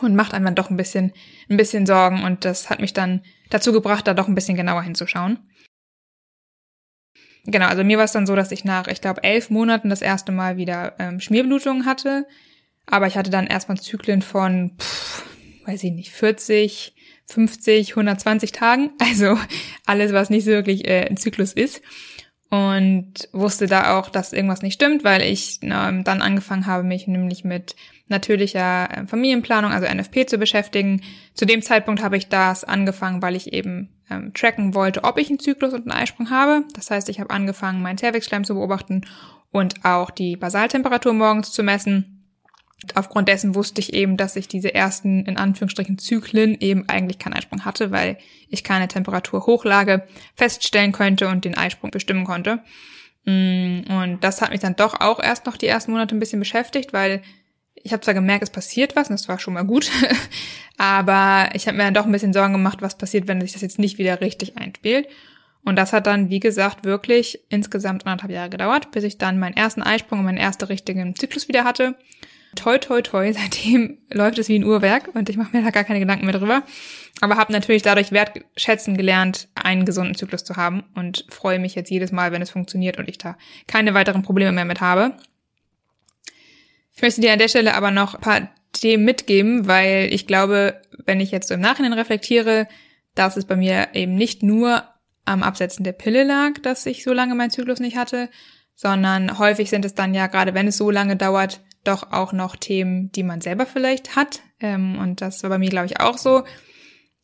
und 0.00 0.14
macht 0.14 0.34
einem 0.34 0.44
dann 0.44 0.54
doch 0.54 0.70
ein 0.70 0.76
bisschen, 0.76 1.12
ein 1.48 1.56
bisschen 1.56 1.86
Sorgen. 1.86 2.22
Und 2.22 2.44
das 2.44 2.70
hat 2.70 2.80
mich 2.80 2.92
dann 2.92 3.22
dazu 3.50 3.72
gebracht, 3.72 4.06
da 4.06 4.14
doch 4.14 4.28
ein 4.28 4.34
bisschen 4.34 4.56
genauer 4.56 4.82
hinzuschauen. 4.82 5.38
Genau, 7.44 7.66
also 7.66 7.84
mir 7.84 7.96
war 7.96 8.04
es 8.04 8.12
dann 8.12 8.26
so, 8.26 8.36
dass 8.36 8.52
ich 8.52 8.64
nach, 8.64 8.86
ich 8.86 9.00
glaube, 9.00 9.24
elf 9.24 9.50
Monaten 9.50 9.88
das 9.88 10.02
erste 10.02 10.30
Mal 10.30 10.56
wieder 10.56 10.94
ähm, 10.98 11.20
Schmierblutungen 11.20 11.86
hatte. 11.86 12.26
Aber 12.86 13.06
ich 13.06 13.16
hatte 13.16 13.30
dann 13.30 13.46
erstmal 13.46 13.78
Zyklen 13.78 14.20
von, 14.20 14.76
pff, 14.78 15.24
weiß 15.64 15.82
ich 15.84 15.92
nicht, 15.92 16.10
40, 16.10 16.94
50, 17.26 17.90
120 17.92 18.52
Tagen. 18.52 18.90
Also 19.00 19.38
alles, 19.86 20.12
was 20.12 20.30
nicht 20.30 20.44
so 20.44 20.50
wirklich 20.50 20.86
äh, 20.86 21.06
ein 21.08 21.16
Zyklus 21.16 21.52
ist. 21.52 21.82
Und 22.50 23.28
wusste 23.32 23.68
da 23.68 23.96
auch, 23.96 24.10
dass 24.10 24.32
irgendwas 24.32 24.62
nicht 24.62 24.74
stimmt, 24.74 25.04
weil 25.04 25.22
ich 25.22 25.60
na, 25.62 25.92
dann 26.02 26.20
angefangen 26.20 26.66
habe, 26.66 26.82
mich 26.82 27.06
nämlich 27.06 27.44
mit 27.44 27.76
natürlicher 28.08 28.88
äh, 28.90 29.06
Familienplanung, 29.06 29.70
also 29.70 29.86
NFP, 29.86 30.26
zu 30.26 30.36
beschäftigen. 30.36 31.00
Zu 31.34 31.46
dem 31.46 31.62
Zeitpunkt 31.62 32.02
habe 32.02 32.16
ich 32.16 32.28
das 32.28 32.64
angefangen, 32.64 33.22
weil 33.22 33.36
ich 33.36 33.52
eben 33.52 33.88
ähm, 34.10 34.34
tracken 34.34 34.74
wollte, 34.74 35.04
ob 35.04 35.16
ich 35.18 35.28
einen 35.28 35.38
Zyklus 35.38 35.72
und 35.72 35.82
einen 35.82 36.02
Eisprung 36.02 36.30
habe. 36.30 36.64
Das 36.74 36.90
heißt, 36.90 37.08
ich 37.08 37.20
habe 37.20 37.30
angefangen, 37.30 37.82
meinen 37.82 37.98
Cervixschleim 37.98 38.42
zu 38.42 38.54
beobachten 38.54 39.02
und 39.52 39.84
auch 39.84 40.10
die 40.10 40.36
Basaltemperatur 40.36 41.12
morgens 41.12 41.52
zu 41.52 41.62
messen 41.62 42.19
Aufgrund 42.94 43.28
dessen 43.28 43.54
wusste 43.54 43.80
ich 43.80 43.92
eben, 43.92 44.16
dass 44.16 44.36
ich 44.36 44.48
diese 44.48 44.74
ersten, 44.74 45.26
in 45.26 45.36
Anführungsstrichen, 45.36 45.98
Zyklen 45.98 46.56
eben 46.60 46.88
eigentlich 46.88 47.18
keinen 47.18 47.34
Eisprung 47.34 47.64
hatte, 47.64 47.90
weil 47.90 48.16
ich 48.48 48.64
keine 48.64 48.88
Temperaturhochlage 48.88 50.06
feststellen 50.34 50.92
könnte 50.92 51.28
und 51.28 51.44
den 51.44 51.56
Eisprung 51.56 51.90
bestimmen 51.90 52.24
konnte. 52.24 52.60
Mm, 53.24 53.80
und 53.88 54.18
das 54.22 54.40
hat 54.40 54.50
mich 54.50 54.60
dann 54.60 54.76
doch 54.76 54.98
auch 55.00 55.20
erst 55.20 55.44
noch 55.46 55.58
die 55.58 55.66
ersten 55.66 55.92
Monate 55.92 56.16
ein 56.16 56.20
bisschen 56.20 56.40
beschäftigt, 56.40 56.92
weil 56.92 57.22
ich 57.82 57.92
habe 57.92 58.02
zwar 58.02 58.14
gemerkt, 58.14 58.42
es 58.42 58.50
passiert 58.50 58.96
was, 58.96 59.08
und 59.08 59.18
das 59.18 59.28
war 59.28 59.38
schon 59.38 59.54
mal 59.54 59.64
gut, 59.64 59.90
aber 60.78 61.50
ich 61.54 61.66
habe 61.66 61.76
mir 61.76 61.84
dann 61.84 61.94
doch 61.94 62.06
ein 62.06 62.12
bisschen 62.12 62.32
Sorgen 62.32 62.52
gemacht, 62.52 62.82
was 62.82 62.98
passiert, 62.98 63.28
wenn 63.28 63.40
sich 63.40 63.52
das 63.52 63.62
jetzt 63.62 63.78
nicht 63.78 63.98
wieder 63.98 64.20
richtig 64.20 64.56
einspielt. 64.56 65.06
Und 65.62 65.76
das 65.76 65.92
hat 65.92 66.06
dann, 66.06 66.30
wie 66.30 66.40
gesagt, 66.40 66.84
wirklich 66.84 67.40
insgesamt 67.50 68.06
anderthalb 68.06 68.32
Jahre 68.32 68.48
gedauert, 68.48 68.90
bis 68.92 69.04
ich 69.04 69.18
dann 69.18 69.38
meinen 69.38 69.56
ersten 69.56 69.82
Eisprung 69.82 70.20
und 70.20 70.24
meinen 70.24 70.38
ersten 70.38 70.64
richtigen 70.64 71.14
Zyklus 71.14 71.48
wieder 71.48 71.64
hatte. 71.64 71.96
Toi, 72.56 72.78
toi, 72.78 73.00
toi, 73.02 73.32
seitdem 73.36 73.98
läuft 74.10 74.38
es 74.38 74.48
wie 74.48 74.58
ein 74.58 74.64
Uhrwerk 74.64 75.14
und 75.14 75.28
ich 75.28 75.36
mache 75.36 75.56
mir 75.56 75.62
da 75.62 75.70
gar 75.70 75.84
keine 75.84 76.00
Gedanken 76.00 76.26
mehr 76.26 76.38
drüber. 76.38 76.62
Aber 77.20 77.36
habe 77.36 77.52
natürlich 77.52 77.82
dadurch 77.82 78.12
wertschätzen 78.12 78.96
gelernt, 78.96 79.48
einen 79.54 79.84
gesunden 79.84 80.14
Zyklus 80.14 80.44
zu 80.44 80.56
haben 80.56 80.84
und 80.94 81.26
freue 81.28 81.58
mich 81.58 81.74
jetzt 81.74 81.90
jedes 81.90 82.12
Mal, 82.12 82.32
wenn 82.32 82.42
es 82.42 82.50
funktioniert 82.50 82.98
und 82.98 83.08
ich 83.08 83.18
da 83.18 83.36
keine 83.66 83.94
weiteren 83.94 84.22
Probleme 84.22 84.52
mehr 84.52 84.64
mit 84.64 84.80
habe. 84.80 85.16
Ich 86.94 87.02
möchte 87.02 87.20
dir 87.20 87.32
an 87.32 87.38
der 87.38 87.48
Stelle 87.48 87.74
aber 87.74 87.90
noch 87.90 88.14
ein 88.14 88.20
paar 88.20 88.50
Themen 88.72 89.04
mitgeben, 89.04 89.66
weil 89.66 90.12
ich 90.12 90.26
glaube, 90.26 90.80
wenn 91.04 91.20
ich 91.20 91.30
jetzt 91.30 91.48
so 91.48 91.54
im 91.54 91.60
Nachhinein 91.60 91.92
reflektiere, 91.92 92.68
dass 93.14 93.36
es 93.36 93.44
bei 93.44 93.56
mir 93.56 93.88
eben 93.94 94.14
nicht 94.14 94.42
nur 94.42 94.84
am 95.24 95.42
Absetzen 95.42 95.84
der 95.84 95.92
Pille 95.92 96.24
lag, 96.24 96.54
dass 96.62 96.86
ich 96.86 97.04
so 97.04 97.12
lange 97.12 97.34
meinen 97.34 97.50
Zyklus 97.50 97.80
nicht 97.80 97.96
hatte, 97.96 98.28
sondern 98.74 99.38
häufig 99.38 99.70
sind 99.70 99.84
es 99.84 99.94
dann 99.94 100.14
ja, 100.14 100.26
gerade 100.26 100.54
wenn 100.54 100.68
es 100.68 100.76
so 100.76 100.90
lange 100.90 101.16
dauert, 101.16 101.60
doch 101.84 102.12
auch 102.12 102.32
noch 102.32 102.56
Themen, 102.56 103.10
die 103.12 103.22
man 103.22 103.40
selber 103.40 103.66
vielleicht 103.66 104.16
hat. 104.16 104.40
Ähm, 104.60 104.98
und 104.98 105.20
das 105.20 105.42
war 105.42 105.50
bei 105.50 105.58
mir, 105.58 105.70
glaube 105.70 105.86
ich, 105.86 106.00
auch 106.00 106.18
so. 106.18 106.44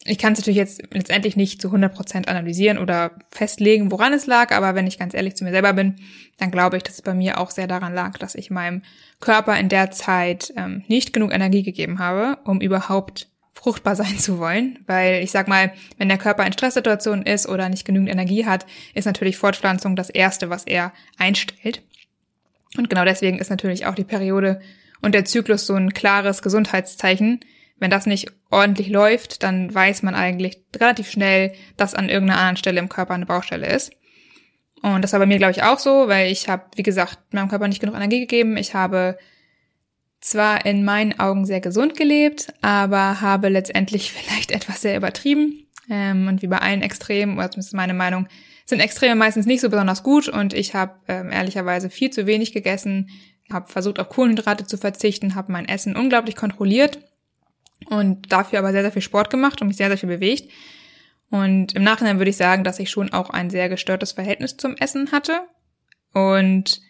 Ich 0.05 0.19
kann 0.19 0.35
es 0.35 0.39
natürlich 0.39 0.59
jetzt 0.59 0.83
letztendlich 0.93 1.37
nicht 1.37 1.61
zu 1.61 1.69
100 1.69 1.93
Prozent 1.93 2.29
analysieren 2.29 2.79
oder 2.79 3.13
festlegen, 3.29 3.91
woran 3.91 4.13
es 4.13 4.27
lag, 4.27 4.53
aber 4.53 4.77
wenn 4.77 4.87
ich 4.87 4.99
ganz 4.99 5.15
ehrlich 5.15 5.35
zu 5.35 5.43
mir 5.43 5.51
selber 5.51 5.73
bin, 5.73 5.97
dann 6.39 6.53
glaube 6.53 6.77
ich, 6.77 6.85
dass 6.85 6.95
es 6.95 7.03
bei 7.03 7.13
mir 7.13 7.41
auch 7.41 7.51
sehr 7.51 7.67
daran 7.67 7.93
lag, 7.93 8.17
dass 8.19 8.37
ich 8.37 8.51
meinem 8.51 8.83
Körper 9.19 9.59
in 9.59 9.69
der 9.69 9.91
Zeit 9.91 10.53
ähm, 10.57 10.85
nicht 10.87 11.13
genug 11.13 11.33
Energie 11.35 11.65
gegeben 11.65 11.99
habe, 11.99 12.39
um 12.45 12.61
überhaupt 12.61 13.29
fruchtbar 13.53 13.97
sein 13.97 14.19
zu 14.19 14.39
wollen. 14.39 14.79
Weil 14.87 15.25
ich 15.25 15.33
sag 15.33 15.49
mal, 15.49 15.73
wenn 15.99 16.09
der 16.09 16.19
Körper 16.19 16.47
in 16.47 16.53
Stresssituationen 16.53 17.27
ist 17.27 17.49
oder 17.49 17.69
nicht 17.69 17.85
genügend 17.85 18.11
Energie 18.11 18.47
hat, 18.47 18.65
ist 18.95 19.07
natürlich 19.07 19.39
Fortpflanzung 19.39 19.97
das 19.97 20.11
Erste, 20.11 20.51
was 20.51 20.65
er 20.65 20.93
einstellt. 21.19 21.83
Und 22.77 22.91
genau 22.91 23.05
deswegen 23.05 23.39
ist 23.39 23.51
natürlich 23.51 23.87
auch 23.87 23.95
die 23.95 24.05
Periode 24.05 24.61
und 25.03 25.15
der 25.15 25.25
Zyklus 25.25 25.67
so 25.67 25.75
ein 25.75 25.93
klares 25.93 26.43
Gesundheitszeichen. 26.43 27.41
Wenn 27.79 27.91
das 27.91 28.07
nicht 28.07 28.31
ordentlich 28.51 28.89
läuft, 28.89 29.43
dann 29.43 29.75
weiß 29.75 30.03
man 30.03 30.15
eigentlich 30.15 30.63
relativ 30.75 31.11
schnell, 31.11 31.53
dass 31.77 31.95
an 31.95 32.09
irgendeiner 32.09 32.41
anderen 32.41 32.57
Stelle 32.57 32.81
im 32.81 32.89
Körper 32.89 33.15
eine 33.15 33.27
Baustelle 33.27 33.67
ist. 33.67 33.93
Und 34.83 35.03
das 35.03 35.13
war 35.13 35.21
bei 35.21 35.27
mir, 35.27 35.39
glaube 35.39 35.53
ich, 35.53 35.63
auch 35.63 35.79
so, 35.79 36.09
weil 36.09 36.31
ich 36.31 36.49
habe, 36.49 36.65
wie 36.77 36.83
gesagt, 36.83 37.19
meinem 37.33 37.49
Körper 37.49 37.69
nicht 37.69 37.81
genug 37.81 37.97
Energie 37.97 38.21
gegeben. 38.21 38.57
Ich 38.57 38.75
habe 38.75 39.19
zwar 40.21 40.65
in 40.65 40.85
meinen 40.85 41.19
Augen 41.19 41.45
sehr 41.45 41.61
gesund 41.61 41.97
gelebt, 41.97 42.53
aber 42.63 43.21
habe 43.21 43.49
letztendlich 43.49 44.13
vielleicht 44.17 44.51
etwas 44.51 44.81
sehr 44.81 44.97
übertrieben. 44.97 45.67
Ähm, 45.91 46.29
und 46.29 46.43
wie 46.43 46.49
bei 46.49 46.59
allen 46.59 46.83
Extremen, 46.83 47.37
oder 47.39 47.51
zumindest 47.51 47.75
meine 47.75 47.95
Meinung, 47.95 48.27
sind 48.67 48.81
Extreme 48.81 49.15
meistens 49.15 49.47
nicht 49.47 49.61
so 49.61 49.71
besonders 49.71 50.03
gut 50.03 50.29
und 50.29 50.53
ich 50.53 50.75
habe 50.75 50.97
ähm, 51.09 51.31
ehrlicherweise 51.31 51.89
viel 51.89 52.11
zu 52.11 52.27
wenig 52.27 52.53
gegessen, 52.53 53.09
habe 53.51 53.71
versucht 53.71 54.01
auf 54.01 54.09
Kohlenhydrate 54.09 54.67
zu 54.67 54.77
verzichten, 54.77 55.37
habe 55.37 55.53
mein 55.53 55.69
Essen 55.69 55.97
unglaublich 55.97 56.35
kontrolliert 56.35 56.99
und 57.89 58.31
dafür 58.33 58.59
aber 58.59 58.73
sehr, 58.73 58.83
sehr 58.83 58.93
viel 58.93 59.03
Sport 59.03 59.31
gemacht 59.31 59.63
und 59.63 59.69
mich 59.69 59.77
sehr, 59.77 59.89
sehr 59.89 59.99
viel 59.99 60.09
bewegt. 60.09 60.51
Und 61.31 61.75
im 61.75 61.83
Nachhinein 61.83 62.19
würde 62.19 62.31
ich 62.31 62.37
sagen, 62.37 62.65
dass 62.65 62.79
ich 62.79 62.91
schon 62.91 63.13
auch 63.13 63.31
ein 63.31 63.51
sehr 63.51 63.69
gestörtes 63.69 64.13
Verhältnis 64.13 64.57
zum 64.57 64.77
Essen 64.77 65.13
hatte. 65.13 65.41
Und 66.13 66.81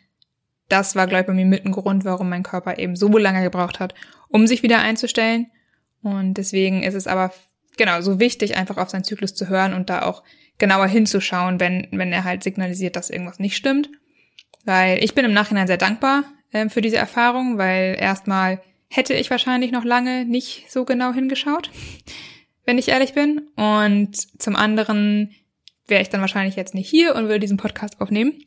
das 0.69 0.97
war, 0.97 1.07
glaube 1.07 1.23
ich, 1.23 1.27
bei 1.27 1.33
mir 1.33 1.47
mit 1.47 1.65
ein 1.65 1.73
Grund, 1.73 2.05
warum 2.05 2.29
mein 2.29 2.43
Körper 2.43 2.79
eben 2.79 2.97
so 2.97 3.17
lange 3.17 3.43
gebraucht 3.43 3.81
hat, 3.81 3.95
um 4.29 4.47
sich 4.47 4.63
wieder 4.63 4.81
einzustellen. 4.81 5.51
Und 6.03 6.35
deswegen 6.35 6.83
ist 6.83 6.95
es 6.95 7.07
aber 7.07 7.33
genau 7.77 8.01
so 8.01 8.21
wichtig, 8.21 8.57
einfach 8.57 8.77
auf 8.77 8.91
seinen 8.91 9.05
Zyklus 9.05 9.35
zu 9.35 9.49
hören 9.49 9.75
und 9.75 9.91
da 9.91 10.03
auch 10.03 10.23
genauer 10.59 10.87
hinzuschauen, 10.87 11.61
wenn, 11.61 11.89
wenn 11.91 12.13
er 12.13 12.25
halt 12.25 12.43
signalisiert, 12.43 12.97
dass 12.97 13.11
irgendwas 13.11 13.39
nicht 13.39 13.57
stimmt. 13.57 13.91
Weil 14.65 15.03
ich 15.03 15.15
bin 15.15 15.25
im 15.25 15.33
Nachhinein 15.33 15.67
sehr 15.67 15.77
dankbar 15.77 16.25
äh, 16.53 16.69
für 16.69 16.81
diese 16.81 16.97
Erfahrung, 16.97 17.59
weil 17.59 17.97
erstmal 17.99 18.61
hätte 18.89 19.15
ich 19.15 19.31
wahrscheinlich 19.31 19.73
noch 19.73 19.85
lange 19.85 20.25
nicht 20.25 20.71
so 20.71 20.85
genau 20.85 21.13
hingeschaut, 21.13 21.71
wenn 22.65 22.79
ich 22.79 22.89
ehrlich 22.89 23.13
bin. 23.13 23.49
Und 23.57 24.17
zum 24.41 24.57
anderen 24.57 25.35
wäre 25.87 26.03
ich 26.03 26.09
dann 26.09 26.21
wahrscheinlich 26.21 26.57
jetzt 26.57 26.75
nicht 26.75 26.89
hier 26.89 27.15
und 27.15 27.25
würde 27.25 27.41
diesen 27.41 27.59
Podcast 27.59 28.01
aufnehmen, 28.01 28.45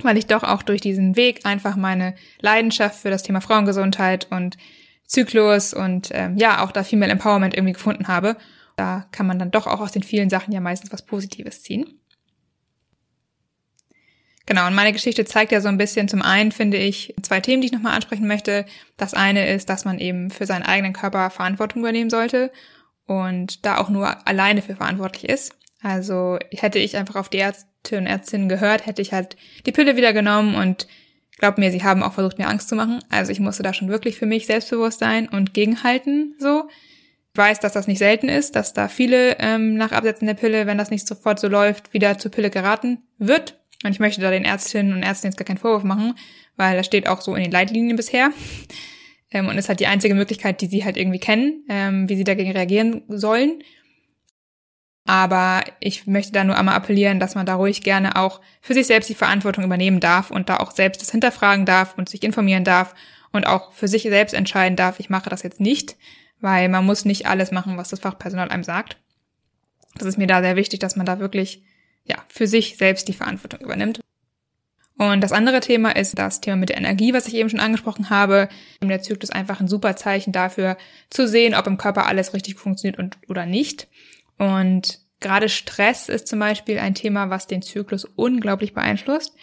weil 0.00 0.16
ich 0.16 0.26
doch 0.26 0.42
auch 0.42 0.62
durch 0.62 0.80
diesen 0.80 1.16
Weg 1.16 1.44
einfach 1.44 1.76
meine 1.76 2.14
Leidenschaft 2.40 3.00
für 3.00 3.10
das 3.10 3.22
Thema 3.22 3.40
Frauengesundheit 3.40 4.28
und 4.30 4.56
Zyklus 5.04 5.74
und 5.74 6.08
ähm, 6.12 6.38
ja, 6.38 6.64
auch 6.64 6.72
da 6.72 6.84
Female 6.84 7.12
Empowerment 7.12 7.54
irgendwie 7.54 7.74
gefunden 7.74 8.08
habe 8.08 8.36
da 8.76 9.06
kann 9.12 9.26
man 9.26 9.38
dann 9.38 9.50
doch 9.50 9.66
auch 9.66 9.80
aus 9.80 9.92
den 9.92 10.02
vielen 10.02 10.30
Sachen 10.30 10.52
ja 10.52 10.60
meistens 10.60 10.92
was 10.92 11.04
Positives 11.04 11.62
ziehen. 11.62 11.98
Genau, 14.46 14.66
und 14.66 14.74
meine 14.74 14.92
Geschichte 14.92 15.24
zeigt 15.24 15.52
ja 15.52 15.60
so 15.60 15.68
ein 15.68 15.78
bisschen, 15.78 16.08
zum 16.08 16.20
einen 16.20 16.50
finde 16.50 16.76
ich 16.76 17.14
zwei 17.22 17.40
Themen, 17.40 17.62
die 17.62 17.66
ich 17.66 17.72
nochmal 17.72 17.94
ansprechen 17.94 18.26
möchte. 18.26 18.66
Das 18.96 19.14
eine 19.14 19.48
ist, 19.48 19.68
dass 19.68 19.84
man 19.84 19.98
eben 19.98 20.30
für 20.30 20.46
seinen 20.46 20.64
eigenen 20.64 20.92
Körper 20.92 21.30
Verantwortung 21.30 21.82
übernehmen 21.82 22.10
sollte 22.10 22.50
und 23.06 23.64
da 23.64 23.78
auch 23.78 23.88
nur 23.88 24.26
alleine 24.26 24.62
für 24.62 24.74
verantwortlich 24.74 25.28
ist. 25.28 25.54
Also 25.80 26.38
hätte 26.50 26.78
ich 26.78 26.96
einfach 26.96 27.16
auf 27.16 27.28
die 27.28 27.38
Ärzte 27.38 27.98
und 27.98 28.06
Ärztinnen 28.06 28.48
gehört, 28.48 28.86
hätte 28.86 29.02
ich 29.02 29.12
halt 29.12 29.36
die 29.66 29.72
Pille 29.72 29.96
wieder 29.96 30.12
genommen 30.12 30.54
und 30.54 30.86
glaub 31.38 31.58
mir, 31.58 31.70
sie 31.70 31.82
haben 31.82 32.02
auch 32.02 32.12
versucht, 32.12 32.38
mir 32.38 32.48
Angst 32.48 32.68
zu 32.68 32.74
machen. 32.74 33.00
Also 33.10 33.32
ich 33.32 33.40
musste 33.40 33.62
da 33.62 33.72
schon 33.74 33.88
wirklich 33.88 34.16
für 34.16 34.26
mich 34.26 34.46
selbstbewusst 34.46 35.00
sein 35.00 35.28
und 35.28 35.54
gegenhalten 35.54 36.34
so. 36.38 36.68
Weiß, 37.34 37.60
dass 37.60 37.72
das 37.72 37.86
nicht 37.86 37.98
selten 37.98 38.28
ist, 38.28 38.56
dass 38.56 38.74
da 38.74 38.88
viele 38.88 39.38
ähm, 39.38 39.74
nach 39.74 39.92
Absetzen 39.92 40.26
der 40.26 40.34
Pille, 40.34 40.66
wenn 40.66 40.76
das 40.76 40.90
nicht 40.90 41.06
sofort 41.06 41.40
so 41.40 41.48
läuft, 41.48 41.94
wieder 41.94 42.18
zur 42.18 42.30
Pille 42.30 42.50
geraten 42.50 43.02
wird. 43.18 43.58
Und 43.84 43.92
ich 43.92 44.00
möchte 44.00 44.20
da 44.20 44.30
den 44.30 44.44
Ärztinnen 44.44 44.92
und 44.92 45.02
Ärzten 45.02 45.28
jetzt 45.28 45.38
gar 45.38 45.46
keinen 45.46 45.58
Vorwurf 45.58 45.82
machen, 45.82 46.14
weil 46.56 46.76
das 46.76 46.86
steht 46.86 47.08
auch 47.08 47.20
so 47.20 47.34
in 47.34 47.42
den 47.42 47.52
Leitlinien 47.52 47.96
bisher. 47.96 48.30
Ähm, 49.34 49.48
und 49.48 49.56
ist 49.56 49.70
halt 49.70 49.80
die 49.80 49.86
einzige 49.86 50.14
Möglichkeit, 50.14 50.60
die 50.60 50.66
sie 50.66 50.84
halt 50.84 50.98
irgendwie 50.98 51.18
kennen, 51.18 51.64
ähm, 51.70 52.06
wie 52.06 52.16
sie 52.16 52.24
dagegen 52.24 52.52
reagieren 52.52 53.02
sollen. 53.08 53.62
Aber 55.04 55.64
ich 55.80 56.06
möchte 56.06 56.32
da 56.32 56.44
nur 56.44 56.56
einmal 56.56 56.74
appellieren, 56.74 57.18
dass 57.18 57.34
man 57.34 57.46
da 57.46 57.54
ruhig 57.54 57.82
gerne 57.82 58.16
auch 58.16 58.40
für 58.60 58.74
sich 58.74 58.86
selbst 58.86 59.08
die 59.08 59.14
Verantwortung 59.14 59.64
übernehmen 59.64 60.00
darf 60.00 60.30
und 60.30 60.48
da 60.48 60.58
auch 60.58 60.70
selbst 60.70 61.00
das 61.00 61.10
hinterfragen 61.10 61.66
darf 61.66 61.96
und 61.96 62.08
sich 62.08 62.22
informieren 62.22 62.64
darf 62.64 62.94
und 63.32 63.46
auch 63.46 63.72
für 63.72 63.88
sich 63.88 64.02
selbst 64.02 64.34
entscheiden 64.34 64.76
darf, 64.76 65.00
ich 65.00 65.10
mache 65.10 65.30
das 65.30 65.42
jetzt 65.42 65.60
nicht, 65.60 65.96
weil 66.42 66.68
man 66.68 66.84
muss 66.84 67.06
nicht 67.06 67.26
alles 67.26 67.50
machen, 67.50 67.78
was 67.78 67.88
das 67.88 68.00
Fachpersonal 68.00 68.50
einem 68.50 68.64
sagt. 68.64 68.98
Das 69.94 70.06
ist 70.06 70.18
mir 70.18 70.26
da 70.26 70.42
sehr 70.42 70.56
wichtig, 70.56 70.80
dass 70.80 70.96
man 70.96 71.06
da 71.06 71.18
wirklich 71.18 71.62
ja, 72.04 72.16
für 72.28 72.46
sich 72.46 72.76
selbst 72.76 73.08
die 73.08 73.12
Verantwortung 73.14 73.60
übernimmt. 73.60 74.00
Und 74.98 75.22
das 75.22 75.32
andere 75.32 75.60
Thema 75.60 75.96
ist 75.96 76.18
das 76.18 76.40
Thema 76.40 76.56
mit 76.56 76.68
der 76.68 76.76
Energie, 76.76 77.14
was 77.14 77.26
ich 77.26 77.34
eben 77.34 77.48
schon 77.48 77.60
angesprochen 77.60 78.10
habe. 78.10 78.48
Der 78.82 79.02
Zyklus 79.02 79.30
ist 79.30 79.34
einfach 79.34 79.60
ein 79.60 79.68
super 79.68 79.96
Zeichen 79.96 80.32
dafür, 80.32 80.76
zu 81.10 81.26
sehen, 81.26 81.54
ob 81.54 81.66
im 81.66 81.78
Körper 81.78 82.06
alles 82.06 82.34
richtig 82.34 82.58
funktioniert 82.58 82.98
und, 82.98 83.16
oder 83.28 83.46
nicht. 83.46 83.88
Und 84.38 85.00
gerade 85.20 85.48
Stress 85.48 86.08
ist 86.08 86.28
zum 86.28 86.38
Beispiel 86.38 86.78
ein 86.78 86.94
Thema, 86.94 87.30
was 87.30 87.46
den 87.46 87.62
Zyklus 87.62 88.04
unglaublich 88.04 88.74
beeinflusst. 88.74 89.34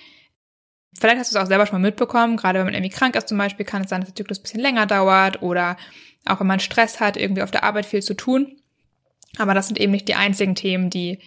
Vielleicht 0.97 1.19
hast 1.19 1.32
du 1.32 1.38
es 1.38 1.43
auch 1.43 1.47
selber 1.47 1.65
schon 1.65 1.82
mal 1.82 1.88
mitbekommen, 1.88 2.38
gerade 2.38 2.60
wenn 2.60 2.65
man 2.65 2.73
irgendwie 2.73 2.95
krank 2.95 3.15
ist 3.15 3.28
zum 3.28 3.38
Beispiel, 3.38 3.65
kann 3.65 3.84
es 3.84 3.89
sein, 3.89 4.02
dass 4.02 4.10
der 4.10 4.15
Zyklus 4.15 4.39
ein 4.39 4.43
bisschen 4.43 4.62
länger 4.62 4.86
dauert 4.86 5.41
oder 5.41 5.78
auch 6.25 6.39
wenn 6.39 6.47
man 6.47 6.60
Stress 6.60 6.99
hat, 6.99 7.15
irgendwie 7.15 7.43
auf 7.43 7.52
der 7.52 7.63
Arbeit 7.63 7.86
viel 7.86 8.02
zu 8.02 8.15
tun. 8.15 8.58
Aber 9.38 9.54
das 9.54 9.67
sind 9.67 9.80
eben 9.80 9.91
nicht 9.91 10.08
die 10.08 10.15
einzigen 10.15 10.56
Themen, 10.56 10.89
die 10.89 11.19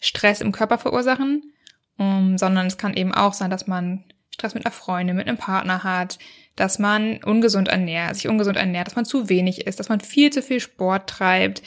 Stress 0.00 0.40
im 0.40 0.52
Körper 0.52 0.78
verursachen, 0.78 1.52
um, 1.98 2.38
sondern 2.38 2.66
es 2.66 2.78
kann 2.78 2.94
eben 2.94 3.14
auch 3.14 3.34
sein, 3.34 3.50
dass 3.50 3.66
man 3.66 4.04
Stress 4.30 4.54
mit 4.54 4.66
einer 4.66 4.72
Freundin, 4.72 5.16
mit 5.16 5.28
einem 5.28 5.38
Partner 5.38 5.84
hat, 5.84 6.18
dass 6.56 6.78
man 6.78 7.18
ungesund 7.24 7.68
ernährt, 7.68 8.16
sich 8.16 8.28
ungesund 8.28 8.56
ernährt, 8.56 8.86
dass 8.86 8.96
man 8.96 9.04
zu 9.04 9.28
wenig 9.28 9.66
isst, 9.66 9.78
dass 9.78 9.88
man 9.88 10.00
viel 10.00 10.30
zu 10.30 10.42
viel 10.42 10.60
Sport 10.60 11.08
treibt 11.08 11.62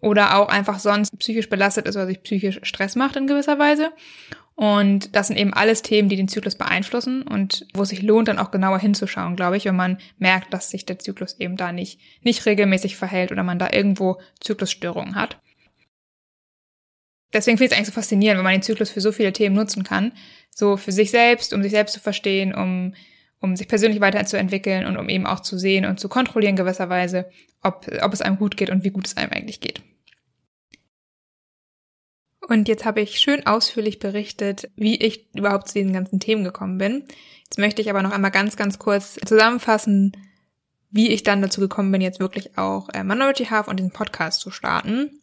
oder 0.00 0.36
auch 0.36 0.48
einfach 0.48 0.78
sonst 0.78 1.16
psychisch 1.18 1.48
belastet 1.48 1.86
ist 1.86 1.96
oder 1.96 2.06
sich 2.06 2.22
psychisch 2.22 2.60
Stress 2.62 2.96
macht 2.96 3.16
in 3.16 3.26
gewisser 3.26 3.58
Weise. 3.58 3.92
Und 4.60 5.16
das 5.16 5.28
sind 5.28 5.38
eben 5.38 5.54
alles 5.54 5.80
Themen, 5.80 6.10
die 6.10 6.16
den 6.16 6.28
Zyklus 6.28 6.54
beeinflussen 6.54 7.22
und 7.22 7.66
wo 7.72 7.80
es 7.80 7.88
sich 7.88 8.02
lohnt, 8.02 8.28
dann 8.28 8.38
auch 8.38 8.50
genauer 8.50 8.78
hinzuschauen, 8.78 9.34
glaube 9.34 9.56
ich, 9.56 9.64
wenn 9.64 9.74
man 9.74 9.96
merkt, 10.18 10.52
dass 10.52 10.68
sich 10.68 10.84
der 10.84 10.98
Zyklus 10.98 11.40
eben 11.40 11.56
da 11.56 11.72
nicht, 11.72 11.98
nicht 12.20 12.44
regelmäßig 12.44 12.96
verhält 12.96 13.32
oder 13.32 13.42
man 13.42 13.58
da 13.58 13.70
irgendwo 13.72 14.20
Zyklusstörungen 14.38 15.14
hat. 15.14 15.40
Deswegen 17.32 17.56
finde 17.56 17.68
ich 17.68 17.72
es 17.72 17.78
eigentlich 17.78 17.94
so 17.94 17.98
faszinierend, 17.98 18.36
wenn 18.36 18.44
man 18.44 18.52
den 18.52 18.60
Zyklus 18.60 18.90
für 18.90 19.00
so 19.00 19.12
viele 19.12 19.32
Themen 19.32 19.56
nutzen 19.56 19.82
kann. 19.82 20.12
So 20.50 20.76
für 20.76 20.92
sich 20.92 21.10
selbst, 21.10 21.54
um 21.54 21.62
sich 21.62 21.72
selbst 21.72 21.94
zu 21.94 22.00
verstehen, 22.00 22.54
um, 22.54 22.94
um 23.40 23.56
sich 23.56 23.66
persönlich 23.66 24.02
weiterzuentwickeln 24.02 24.84
und 24.84 24.98
um 24.98 25.08
eben 25.08 25.24
auch 25.24 25.40
zu 25.40 25.58
sehen 25.58 25.86
und 25.86 26.00
zu 26.00 26.10
kontrollieren 26.10 26.56
gewisserweise, 26.56 27.30
ob, 27.62 27.86
ob 28.02 28.12
es 28.12 28.20
einem 28.20 28.36
gut 28.36 28.58
geht 28.58 28.68
und 28.68 28.84
wie 28.84 28.90
gut 28.90 29.06
es 29.06 29.16
einem 29.16 29.32
eigentlich 29.32 29.60
geht. 29.60 29.80
Und 32.50 32.66
jetzt 32.66 32.84
habe 32.84 33.00
ich 33.00 33.20
schön 33.20 33.46
ausführlich 33.46 34.00
berichtet, 34.00 34.68
wie 34.74 34.96
ich 34.96 35.32
überhaupt 35.36 35.68
zu 35.68 35.74
diesen 35.74 35.92
ganzen 35.92 36.18
Themen 36.18 36.42
gekommen 36.42 36.78
bin. 36.78 37.04
Jetzt 37.44 37.58
möchte 37.58 37.80
ich 37.80 37.88
aber 37.88 38.02
noch 38.02 38.10
einmal 38.10 38.32
ganz, 38.32 38.56
ganz 38.56 38.80
kurz 38.80 39.20
zusammenfassen, 39.24 40.16
wie 40.90 41.10
ich 41.10 41.22
dann 41.22 41.42
dazu 41.42 41.60
gekommen 41.60 41.92
bin, 41.92 42.00
jetzt 42.00 42.18
wirklich 42.18 42.58
auch 42.58 42.88
äh, 42.88 43.04
Minority 43.04 43.44
Half 43.44 43.68
und 43.68 43.78
diesen 43.78 43.92
Podcast 43.92 44.40
zu 44.40 44.50
starten. 44.50 45.20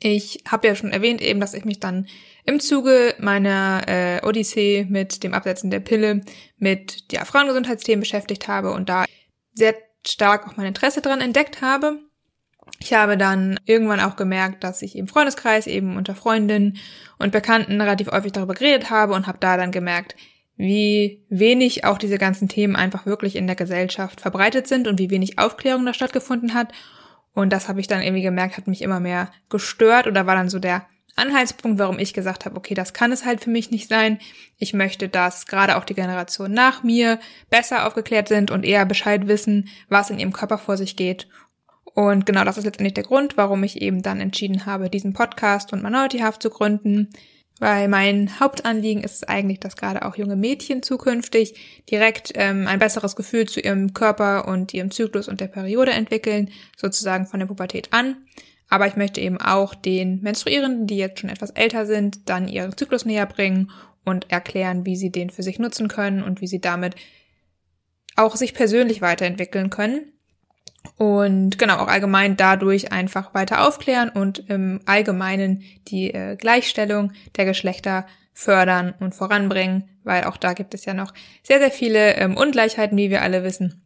Ich 0.00 0.42
habe 0.50 0.68
ja 0.68 0.74
schon 0.74 0.90
erwähnt 0.90 1.20
eben, 1.20 1.38
dass 1.38 1.52
ich 1.52 1.66
mich 1.66 1.80
dann 1.80 2.06
im 2.46 2.60
Zuge 2.60 3.14
meiner 3.18 3.82
äh, 3.86 4.26
Odyssee 4.26 4.86
mit 4.88 5.22
dem 5.24 5.34
Absetzen 5.34 5.70
der 5.70 5.80
Pille 5.80 6.22
mit 6.56 7.12
ja, 7.12 7.26
Frauengesundheitsthemen 7.26 8.00
beschäftigt 8.00 8.48
habe 8.48 8.70
und 8.70 8.88
da 8.88 9.04
sehr 9.52 9.74
stark 10.06 10.48
auch 10.48 10.56
mein 10.56 10.68
Interesse 10.68 11.02
dran 11.02 11.20
entdeckt 11.20 11.60
habe. 11.60 12.07
Ich 12.80 12.94
habe 12.94 13.16
dann 13.16 13.58
irgendwann 13.66 14.00
auch 14.00 14.16
gemerkt, 14.16 14.64
dass 14.64 14.82
ich 14.82 14.96
im 14.96 15.08
Freundeskreis 15.08 15.66
eben 15.66 15.96
unter 15.96 16.14
Freundinnen 16.14 16.78
und 17.18 17.32
Bekannten 17.32 17.80
relativ 17.80 18.10
häufig 18.10 18.32
darüber 18.32 18.54
geredet 18.54 18.90
habe 18.90 19.14
und 19.14 19.26
habe 19.26 19.38
da 19.40 19.56
dann 19.56 19.72
gemerkt, 19.72 20.16
wie 20.56 21.24
wenig 21.28 21.84
auch 21.84 21.98
diese 21.98 22.18
ganzen 22.18 22.48
Themen 22.48 22.76
einfach 22.76 23.06
wirklich 23.06 23.36
in 23.36 23.46
der 23.46 23.56
Gesellschaft 23.56 24.20
verbreitet 24.20 24.66
sind 24.66 24.88
und 24.88 24.98
wie 24.98 25.10
wenig 25.10 25.38
Aufklärung 25.38 25.86
da 25.86 25.94
stattgefunden 25.94 26.54
hat 26.54 26.72
und 27.38 27.52
das 27.52 27.68
habe 27.68 27.78
ich 27.78 27.86
dann 27.86 28.02
irgendwie 28.02 28.22
gemerkt, 28.22 28.56
hat 28.56 28.66
mich 28.66 28.82
immer 28.82 28.98
mehr 28.98 29.30
gestört 29.48 30.08
oder 30.08 30.26
war 30.26 30.34
dann 30.34 30.48
so 30.48 30.58
der 30.58 30.86
Anhaltspunkt, 31.14 31.78
warum 31.78 32.00
ich 32.00 32.12
gesagt 32.12 32.44
habe, 32.44 32.56
okay, 32.56 32.74
das 32.74 32.92
kann 32.92 33.12
es 33.12 33.24
halt 33.24 33.44
für 33.44 33.50
mich 33.50 33.70
nicht 33.70 33.88
sein. 33.88 34.18
Ich 34.56 34.74
möchte, 34.74 35.08
dass 35.08 35.46
gerade 35.46 35.76
auch 35.76 35.84
die 35.84 35.94
Generation 35.94 36.52
nach 36.52 36.82
mir 36.82 37.20
besser 37.48 37.86
aufgeklärt 37.86 38.26
sind 38.26 38.50
und 38.50 38.64
eher 38.64 38.84
Bescheid 38.86 39.28
wissen, 39.28 39.68
was 39.88 40.10
in 40.10 40.18
ihrem 40.18 40.32
Körper 40.32 40.58
vor 40.58 40.76
sich 40.76 40.96
geht. 40.96 41.28
Und 41.98 42.26
genau 42.26 42.44
das 42.44 42.56
ist 42.56 42.62
letztendlich 42.62 42.94
der 42.94 43.02
Grund, 43.02 43.36
warum 43.36 43.64
ich 43.64 43.82
eben 43.82 44.02
dann 44.02 44.20
entschieden 44.20 44.66
habe, 44.66 44.88
diesen 44.88 45.14
Podcast 45.14 45.72
und 45.72 45.82
Minority 45.82 46.20
Half 46.20 46.38
zu 46.38 46.48
gründen. 46.48 47.08
Weil 47.58 47.88
mein 47.88 48.38
Hauptanliegen 48.38 49.02
ist 49.02 49.28
eigentlich, 49.28 49.58
dass 49.58 49.74
gerade 49.74 50.04
auch 50.04 50.14
junge 50.14 50.36
Mädchen 50.36 50.84
zukünftig 50.84 51.82
direkt 51.90 52.30
ähm, 52.36 52.68
ein 52.68 52.78
besseres 52.78 53.16
Gefühl 53.16 53.48
zu 53.48 53.58
ihrem 53.58 53.94
Körper 53.94 54.46
und 54.46 54.72
ihrem 54.74 54.92
Zyklus 54.92 55.26
und 55.26 55.40
der 55.40 55.48
Periode 55.48 55.90
entwickeln, 55.90 56.52
sozusagen 56.76 57.26
von 57.26 57.40
der 57.40 57.48
Pubertät 57.48 57.92
an. 57.92 58.18
Aber 58.68 58.86
ich 58.86 58.94
möchte 58.94 59.20
eben 59.20 59.40
auch 59.40 59.74
den 59.74 60.20
Menstruierenden, 60.22 60.86
die 60.86 60.98
jetzt 60.98 61.18
schon 61.18 61.30
etwas 61.30 61.50
älter 61.50 61.84
sind, 61.84 62.28
dann 62.28 62.46
ihren 62.46 62.76
Zyklus 62.76 63.06
näher 63.06 63.26
bringen 63.26 63.72
und 64.04 64.30
erklären, 64.30 64.86
wie 64.86 64.94
sie 64.94 65.10
den 65.10 65.30
für 65.30 65.42
sich 65.42 65.58
nutzen 65.58 65.88
können 65.88 66.22
und 66.22 66.40
wie 66.40 66.46
sie 66.46 66.60
damit 66.60 66.94
auch 68.14 68.36
sich 68.36 68.54
persönlich 68.54 69.02
weiterentwickeln 69.02 69.70
können. 69.70 70.12
Und 70.96 71.58
genau, 71.58 71.76
auch 71.76 71.88
allgemein 71.88 72.36
dadurch 72.36 72.92
einfach 72.92 73.34
weiter 73.34 73.66
aufklären 73.66 74.08
und 74.08 74.48
im 74.48 74.80
Allgemeinen 74.86 75.62
die 75.88 76.12
äh, 76.12 76.36
Gleichstellung 76.36 77.12
der 77.36 77.44
Geschlechter 77.44 78.06
fördern 78.32 78.94
und 79.00 79.14
voranbringen, 79.14 79.88
weil 80.04 80.24
auch 80.24 80.36
da 80.36 80.52
gibt 80.52 80.74
es 80.74 80.84
ja 80.84 80.94
noch 80.94 81.12
sehr, 81.42 81.58
sehr 81.58 81.70
viele 81.70 82.14
ähm, 82.14 82.36
Ungleichheiten, 82.36 82.96
wie 82.96 83.10
wir 83.10 83.22
alle 83.22 83.42
wissen. 83.42 83.82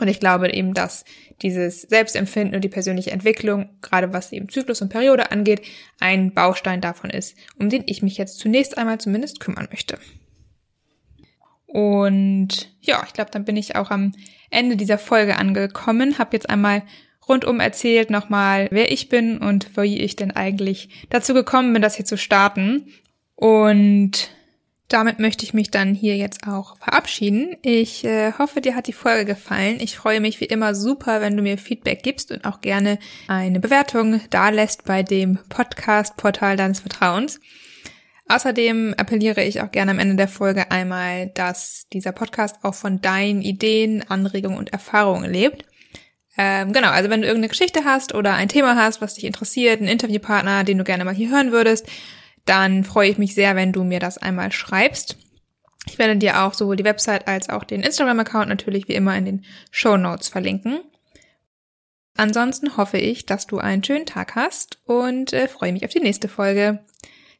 Und 0.00 0.08
ich 0.08 0.20
glaube 0.20 0.52
eben, 0.52 0.72
dass 0.72 1.04
dieses 1.42 1.82
Selbstempfinden 1.82 2.54
und 2.54 2.62
die 2.62 2.70
persönliche 2.70 3.10
Entwicklung, 3.10 3.68
gerade 3.82 4.12
was 4.12 4.32
eben 4.32 4.48
Zyklus 4.48 4.80
und 4.80 4.88
Periode 4.88 5.30
angeht, 5.30 5.62
ein 6.00 6.32
Baustein 6.32 6.80
davon 6.80 7.10
ist, 7.10 7.36
um 7.58 7.68
den 7.68 7.82
ich 7.86 8.02
mich 8.02 8.16
jetzt 8.16 8.38
zunächst 8.38 8.78
einmal 8.78 8.98
zumindest 8.98 9.40
kümmern 9.40 9.68
möchte. 9.70 9.98
Und 11.66 12.74
ja, 12.80 13.02
ich 13.06 13.12
glaube, 13.12 13.30
dann 13.30 13.44
bin 13.44 13.56
ich 13.56 13.76
auch 13.76 13.90
am 13.90 14.12
Ende 14.52 14.76
dieser 14.76 14.98
Folge 14.98 15.36
angekommen, 15.36 16.18
habe 16.18 16.36
jetzt 16.36 16.50
einmal 16.50 16.82
rundum 17.28 17.60
erzählt 17.60 18.10
nochmal, 18.10 18.68
wer 18.70 18.90
ich 18.90 19.08
bin 19.08 19.38
und 19.38 19.76
wie 19.76 19.98
ich 19.98 20.16
denn 20.16 20.32
eigentlich 20.32 20.88
dazu 21.10 21.34
gekommen 21.34 21.72
bin, 21.72 21.82
das 21.82 21.96
hier 21.96 22.04
zu 22.04 22.16
starten. 22.16 22.86
Und 23.36 24.30
damit 24.92 25.18
möchte 25.18 25.44
ich 25.44 25.54
mich 25.54 25.70
dann 25.70 25.94
hier 25.94 26.16
jetzt 26.16 26.46
auch 26.46 26.76
verabschieden. 26.76 27.56
Ich 27.62 28.04
äh, 28.04 28.32
hoffe, 28.38 28.60
dir 28.60 28.74
hat 28.74 28.86
die 28.86 28.92
Folge 28.92 29.24
gefallen. 29.24 29.78
Ich 29.80 29.96
freue 29.96 30.20
mich 30.20 30.40
wie 30.40 30.46
immer 30.46 30.74
super, 30.74 31.20
wenn 31.20 31.36
du 31.36 31.42
mir 31.42 31.56
Feedback 31.56 32.02
gibst 32.02 32.30
und 32.30 32.44
auch 32.44 32.60
gerne 32.60 32.98
eine 33.26 33.58
Bewertung 33.58 34.20
da 34.30 34.50
lässt 34.50 34.84
bei 34.84 35.02
dem 35.02 35.38
Podcast-Portal 35.48 36.56
deines 36.56 36.80
Vertrauens. 36.80 37.40
Außerdem 38.32 38.94
appelliere 38.96 39.44
ich 39.44 39.60
auch 39.60 39.70
gerne 39.70 39.90
am 39.90 39.98
Ende 39.98 40.16
der 40.16 40.26
Folge 40.26 40.70
einmal, 40.70 41.26
dass 41.34 41.86
dieser 41.92 42.12
Podcast 42.12 42.56
auch 42.62 42.74
von 42.74 43.02
deinen 43.02 43.42
Ideen, 43.42 44.02
Anregungen 44.08 44.56
und 44.56 44.72
Erfahrungen 44.72 45.30
lebt. 45.30 45.66
Ähm, 46.38 46.72
genau, 46.72 46.88
also 46.88 47.10
wenn 47.10 47.20
du 47.20 47.26
irgendeine 47.26 47.50
Geschichte 47.50 47.84
hast 47.84 48.14
oder 48.14 48.32
ein 48.32 48.48
Thema 48.48 48.74
hast, 48.74 49.02
was 49.02 49.16
dich 49.16 49.24
interessiert, 49.24 49.80
einen 49.80 49.90
Interviewpartner, 49.90 50.64
den 50.64 50.78
du 50.78 50.84
gerne 50.84 51.04
mal 51.04 51.14
hier 51.14 51.30
hören 51.30 51.52
würdest, 51.52 51.86
dann 52.46 52.84
freue 52.84 53.10
ich 53.10 53.18
mich 53.18 53.34
sehr, 53.34 53.54
wenn 53.54 53.70
du 53.70 53.84
mir 53.84 54.00
das 54.00 54.16
einmal 54.16 54.50
schreibst. 54.50 55.18
Ich 55.86 55.98
werde 55.98 56.16
dir 56.16 56.42
auch 56.42 56.54
sowohl 56.54 56.76
die 56.76 56.84
Website 56.84 57.28
als 57.28 57.50
auch 57.50 57.64
den 57.64 57.82
Instagram-Account 57.82 58.48
natürlich 58.48 58.88
wie 58.88 58.94
immer 58.94 59.14
in 59.14 59.26
den 59.26 59.44
Show 59.70 59.98
Notes 59.98 60.28
verlinken. 60.28 60.80
Ansonsten 62.16 62.78
hoffe 62.78 62.96
ich, 62.96 63.26
dass 63.26 63.46
du 63.46 63.58
einen 63.58 63.84
schönen 63.84 64.06
Tag 64.06 64.36
hast 64.36 64.78
und 64.86 65.34
äh, 65.34 65.48
freue 65.48 65.74
mich 65.74 65.84
auf 65.84 65.90
die 65.90 66.00
nächste 66.00 66.28
Folge. 66.28 66.82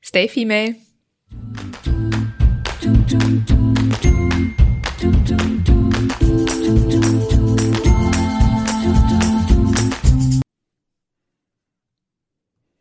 Stay 0.03 0.27
female. 0.27 0.75